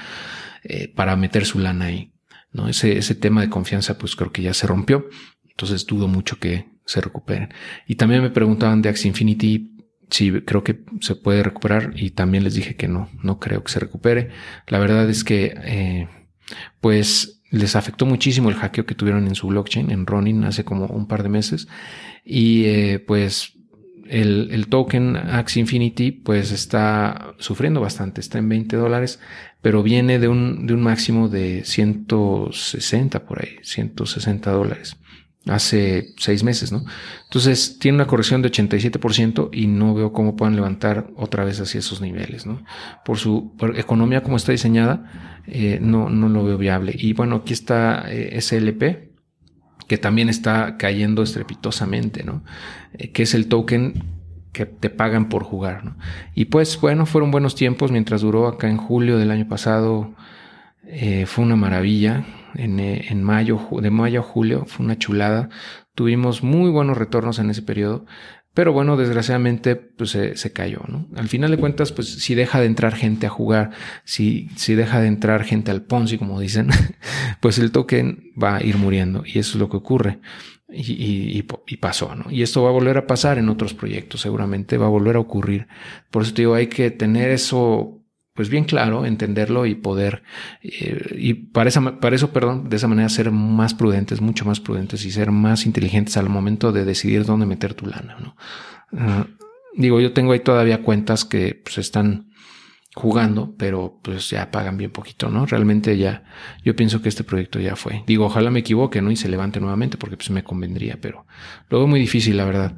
eh, 0.65 0.91
para 0.93 1.15
meter 1.15 1.45
su 1.45 1.59
lana 1.59 1.85
ahí. 1.85 2.11
¿no? 2.51 2.67
Ese, 2.67 2.97
ese 2.97 3.15
tema 3.15 3.39
de 3.39 3.49
confianza, 3.49 3.97
pues 3.97 4.17
creo 4.17 4.33
que 4.33 4.41
ya 4.41 4.53
se 4.53 4.67
rompió. 4.67 5.07
Entonces 5.47 5.85
dudo 5.85 6.09
mucho 6.09 6.37
que 6.39 6.65
se 6.85 6.99
recuperen. 6.99 7.53
Y 7.87 7.95
también 7.95 8.21
me 8.21 8.29
preguntaban 8.29 8.81
de 8.81 8.89
Axie 8.89 9.07
Infinity 9.07 9.74
sí, 10.09 10.31
creo 10.41 10.63
que 10.63 10.83
se 11.01 11.15
puede 11.15 11.43
recuperar 11.43 11.93
y 11.95 12.11
también 12.11 12.43
les 12.43 12.53
dije 12.53 12.75
que 12.75 12.87
no, 12.87 13.09
no 13.23 13.39
creo 13.39 13.63
que 13.63 13.71
se 13.71 13.79
recupere. 13.79 14.29
La 14.67 14.79
verdad 14.79 15.09
es 15.09 15.23
que, 15.23 15.53
eh, 15.63 16.07
pues, 16.81 17.41
les 17.51 17.75
afectó 17.75 18.05
muchísimo 18.05 18.49
el 18.49 18.55
hackeo 18.55 18.85
que 18.85 18.95
tuvieron 18.95 19.27
en 19.27 19.35
su 19.35 19.47
blockchain, 19.47 19.91
en 19.91 20.05
Ronin, 20.05 20.43
hace 20.43 20.65
como 20.65 20.85
un 20.87 21.07
par 21.07 21.23
de 21.23 21.29
meses. 21.29 21.67
Y 22.23 22.65
eh, 22.65 22.99
pues 22.99 23.53
el, 24.09 24.67
token 24.67 25.15
Axie 25.15 25.61
Infinity 25.61 26.11
pues 26.11 26.51
está 26.51 27.33
sufriendo 27.39 27.81
bastante, 27.81 28.21
está 28.21 28.39
en 28.39 28.49
20 28.49 28.75
dólares, 28.75 29.19
pero 29.61 29.83
viene 29.83 30.19
de 30.19 30.27
un, 30.27 30.67
de 30.67 30.73
un 30.73 30.81
máximo 30.81 31.29
de 31.29 31.63
160 31.63 33.25
por 33.25 33.41
ahí, 33.41 33.57
160 33.63 34.51
dólares 34.51 34.97
hace 35.47 36.13
seis 36.17 36.43
meses, 36.43 36.71
¿no? 36.71 36.83
Entonces 37.23 37.77
tiene 37.79 37.97
una 37.97 38.07
corrección 38.07 38.41
de 38.41 38.51
87% 38.51 39.49
y 39.51 39.67
no 39.67 39.93
veo 39.93 40.11
cómo 40.11 40.35
puedan 40.35 40.55
levantar 40.55 41.07
otra 41.15 41.43
vez 41.43 41.59
hacia 41.59 41.79
esos 41.79 42.01
niveles, 42.01 42.45
¿no? 42.45 42.63
Por 43.03 43.17
su 43.17 43.53
economía 43.75 44.23
como 44.23 44.37
está 44.37 44.51
diseñada, 44.51 45.41
eh, 45.47 45.79
no, 45.81 46.09
no 46.09 46.29
lo 46.29 46.43
veo 46.43 46.57
viable. 46.57 46.93
Y 46.97 47.13
bueno, 47.13 47.37
aquí 47.37 47.53
está 47.53 48.05
eh, 48.09 48.39
SLP, 48.41 49.11
que 49.87 49.97
también 49.97 50.29
está 50.29 50.77
cayendo 50.77 51.21
estrepitosamente, 51.21 52.23
¿no? 52.23 52.43
Eh, 52.93 53.11
que 53.11 53.23
es 53.23 53.35
el 53.35 53.47
token 53.47 54.03
que 54.51 54.65
te 54.65 54.89
pagan 54.89 55.29
por 55.29 55.43
jugar, 55.43 55.85
¿no? 55.85 55.95
Y 56.33 56.45
pues 56.45 56.79
bueno, 56.81 57.05
fueron 57.05 57.29
buenos 57.29 57.55
tiempos 57.55 57.91
mientras 57.91 58.21
duró 58.21 58.47
acá 58.47 58.67
en 58.69 58.77
julio 58.77 59.17
del 59.17 59.31
año 59.31 59.47
pasado. 59.47 60.13
fue 61.25 61.43
una 61.43 61.55
maravilla 61.55 62.25
eh, 62.57 63.05
en, 63.09 63.23
mayo, 63.23 63.59
de 63.81 63.91
mayo 63.91 64.21
a 64.21 64.23
julio, 64.23 64.65
fue 64.65 64.85
una 64.85 64.97
chulada. 64.97 65.49
Tuvimos 65.93 66.43
muy 66.43 66.69
buenos 66.69 66.97
retornos 66.97 67.39
en 67.39 67.49
ese 67.49 67.61
periodo, 67.61 68.05
pero 68.53 68.71
bueno, 68.71 68.95
desgraciadamente 68.95 69.75
pues 69.75 70.11
se, 70.11 70.53
cayó, 70.53 70.79
¿no? 70.87 71.07
Al 71.15 71.27
final 71.27 71.51
de 71.51 71.57
cuentas, 71.57 71.91
pues 71.91 72.07
si 72.07 72.35
deja 72.35 72.61
de 72.61 72.67
entrar 72.67 72.95
gente 72.95 73.27
a 73.27 73.29
jugar, 73.29 73.71
si, 74.05 74.49
si 74.55 74.75
deja 74.75 75.01
de 75.01 75.07
entrar 75.07 75.43
gente 75.43 75.71
al 75.71 75.83
Ponzi, 75.83 76.17
como 76.17 76.39
dicen, 76.39 76.69
pues 77.41 77.59
el 77.59 77.71
token 77.71 78.31
va 78.41 78.57
a 78.57 78.63
ir 78.63 78.77
muriendo 78.77 79.23
y 79.25 79.39
eso 79.39 79.51
es 79.51 79.55
lo 79.55 79.69
que 79.69 79.77
ocurre. 79.77 80.19
Y, 80.69 80.93
y, 80.93 81.45
y, 81.67 81.77
pasó, 81.77 82.15
¿no? 82.15 82.31
Y 82.31 82.41
esto 82.41 82.63
va 82.63 82.69
a 82.69 82.73
volver 82.73 82.97
a 82.97 83.07
pasar 83.07 83.37
en 83.37 83.49
otros 83.49 83.73
proyectos, 83.73 84.21
seguramente 84.21 84.77
va 84.77 84.87
a 84.87 84.89
volver 84.89 85.15
a 85.15 85.19
ocurrir. 85.19 85.67
Por 86.09 86.23
eso 86.23 86.33
te 86.33 86.41
digo, 86.41 86.55
hay 86.55 86.67
que 86.67 86.91
tener 86.91 87.29
eso 87.31 88.04
pues 88.35 88.49
bien 88.49 88.65
claro, 88.65 89.05
entenderlo 89.05 89.65
y 89.65 89.75
poder, 89.75 90.23
eh, 90.61 91.15
y 91.17 91.33
para, 91.33 91.69
esa, 91.69 91.99
para 91.99 92.15
eso, 92.15 92.31
perdón, 92.31 92.69
de 92.69 92.75
esa 92.75 92.87
manera 92.87 93.07
ser 93.09 93.31
más 93.31 93.73
prudentes, 93.73 94.21
mucho 94.21 94.45
más 94.45 94.59
prudentes 94.59 95.05
y 95.05 95.11
ser 95.11 95.31
más 95.31 95.65
inteligentes 95.65 96.17
al 96.17 96.29
momento 96.29 96.71
de 96.71 96.85
decidir 96.85 97.25
dónde 97.25 97.45
meter 97.45 97.73
tu 97.73 97.85
lana, 97.85 98.17
¿no? 98.19 98.35
Ah, 98.91 99.25
digo, 99.75 100.01
yo 100.01 100.11
tengo 100.13 100.33
ahí 100.33 100.41
todavía 100.41 100.83
cuentas 100.83 101.23
que 101.23 101.61
pues 101.63 101.77
están 101.77 102.29
jugando, 102.93 103.55
pero 103.57 103.99
pues 104.01 104.29
ya 104.29 104.51
pagan 104.51 104.77
bien 104.77 104.91
poquito, 104.91 105.29
¿no? 105.29 105.45
Realmente 105.45 105.97
ya, 105.97 106.23
yo 106.63 106.75
pienso 106.75 107.01
que 107.01 107.09
este 107.09 107.23
proyecto 107.23 107.59
ya 107.59 107.75
fue. 107.75 108.03
Digo, 108.05 108.25
ojalá 108.25 108.51
me 108.51 108.59
equivoque, 108.59 109.01
¿no? 109.01 109.11
Y 109.11 109.15
se 109.15 109.29
levante 109.29 109.59
nuevamente 109.59 109.97
porque 109.97 110.17
pues 110.17 110.29
me 110.29 110.43
convendría, 110.43 110.97
pero 110.99 111.25
lo 111.69 111.79
veo 111.79 111.87
muy 111.87 111.99
difícil, 111.99 112.37
la 112.37 112.45
verdad. 112.45 112.77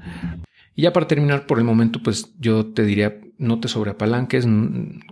Y 0.77 0.83
ya 0.83 0.93
para 0.93 1.07
terminar 1.07 1.47
por 1.47 1.57
el 1.57 1.63
momento, 1.63 2.03
pues 2.03 2.35
yo 2.37 2.67
te 2.67 2.83
diría, 2.83 3.19
no 3.39 3.59
te 3.59 3.67
sobreapalanques, 3.67 4.47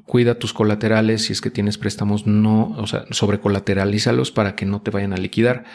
cuida 0.06 0.38
tus 0.38 0.54
colaterales, 0.54 1.23
si 1.23 1.34
es 1.34 1.41
que 1.41 1.49
tienes 1.49 1.80
préstamos, 1.80 2.28
no, 2.28 2.67
o 2.78 2.86
sea, 2.86 3.06
sobrecolateralízalos 3.10 4.30
para 4.30 4.56
que 4.56 4.67
no 4.67 4.84
te 4.84 4.91
vayan 4.91 5.13
a 5.13 5.17
liquidar. 5.17 5.65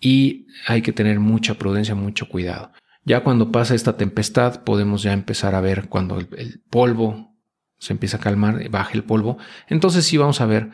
Y 0.00 0.46
hay 0.66 0.80
que 0.80 0.94
tener 0.94 1.20
mucha 1.20 1.56
prudencia, 1.58 1.94
mucho 1.94 2.30
cuidado. 2.30 2.72
Ya 3.04 3.22
cuando 3.22 3.52
pasa 3.52 3.74
esta 3.74 3.98
tempestad, 3.98 4.64
podemos 4.64 5.02
ya 5.02 5.12
empezar 5.12 5.54
a 5.54 5.60
ver 5.60 5.90
cuando 5.90 6.18
el, 6.18 6.62
polvo 6.70 7.36
se 7.78 7.92
empieza 7.92 8.16
a 8.16 8.20
calmar, 8.20 8.70
baja 8.70 8.92
el 8.94 9.04
polvo. 9.04 9.36
Entonces 9.68 10.06
sí 10.06 10.16
vamos 10.16 10.40
a 10.40 10.46
ver 10.46 10.70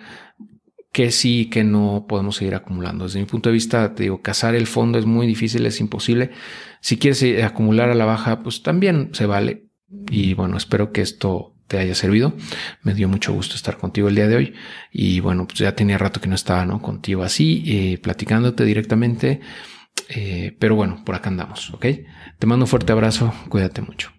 que 0.97 1.11
sí, 1.11 1.51
que 1.51 1.63
no 1.63 2.07
podemos 2.09 2.37
seguir 2.37 2.55
acumulando. 2.55 3.05
Desde 3.05 3.19
mi 3.19 3.27
punto 3.27 3.51
de 3.51 3.53
vista, 3.53 3.95
te 3.95 4.05
digo, 4.05 4.23
cazar 4.23 4.55
el 4.55 4.67
fondo 4.67 4.99
es 4.99 5.05
muy 5.05 5.27
difícil, 5.27 5.67
es 5.67 5.79
imposible. 5.79 6.31
Si 6.81 6.97
quieres 6.97 7.45
acumular 7.45 7.91
a 7.91 7.95
la 7.95 8.07
baja, 8.07 8.43
pues 8.43 8.63
también 8.63 9.11
se 9.13 9.27
vale. 9.27 9.67
Y 10.11 10.33
bueno, 10.33 10.57
espero 10.57 10.93
que 10.93 11.03
esto 11.03 11.55
te 11.67 11.77
haya 11.77 11.95
servido. 11.95 12.33
Me 12.83 12.95
dio 12.95 13.11
mucho 13.11 13.35
gusto 13.35 13.57
estar 13.57 13.77
contigo 13.77 14.09
el 14.09 14.15
día 14.15 14.27
de 14.27 14.37
hoy. 14.37 14.55
Y 14.91 15.21
bueno, 15.21 15.47
pues 15.47 15.59
ya 15.59 15.77
tenía 15.77 15.99
rato 15.99 16.23
que 16.23 16.29
no 16.29 16.35
estaba 16.35 16.65
¿no? 16.65 16.81
contigo 16.81 17.25
así, 17.25 17.63
eh, 17.67 17.99
platicándote 17.99 18.65
directamente. 18.65 19.41
Eh, 20.09 20.57
pero 20.59 20.77
bueno, 20.77 21.03
por 21.05 21.15
acá 21.15 21.29
andamos, 21.29 21.75
¿ok? 21.75 21.85
Te 22.39 22.47
mando 22.47 22.65
un 22.65 22.69
fuerte 22.69 22.93
abrazo, 22.93 23.35
cuídate 23.51 23.83
mucho. 23.83 24.16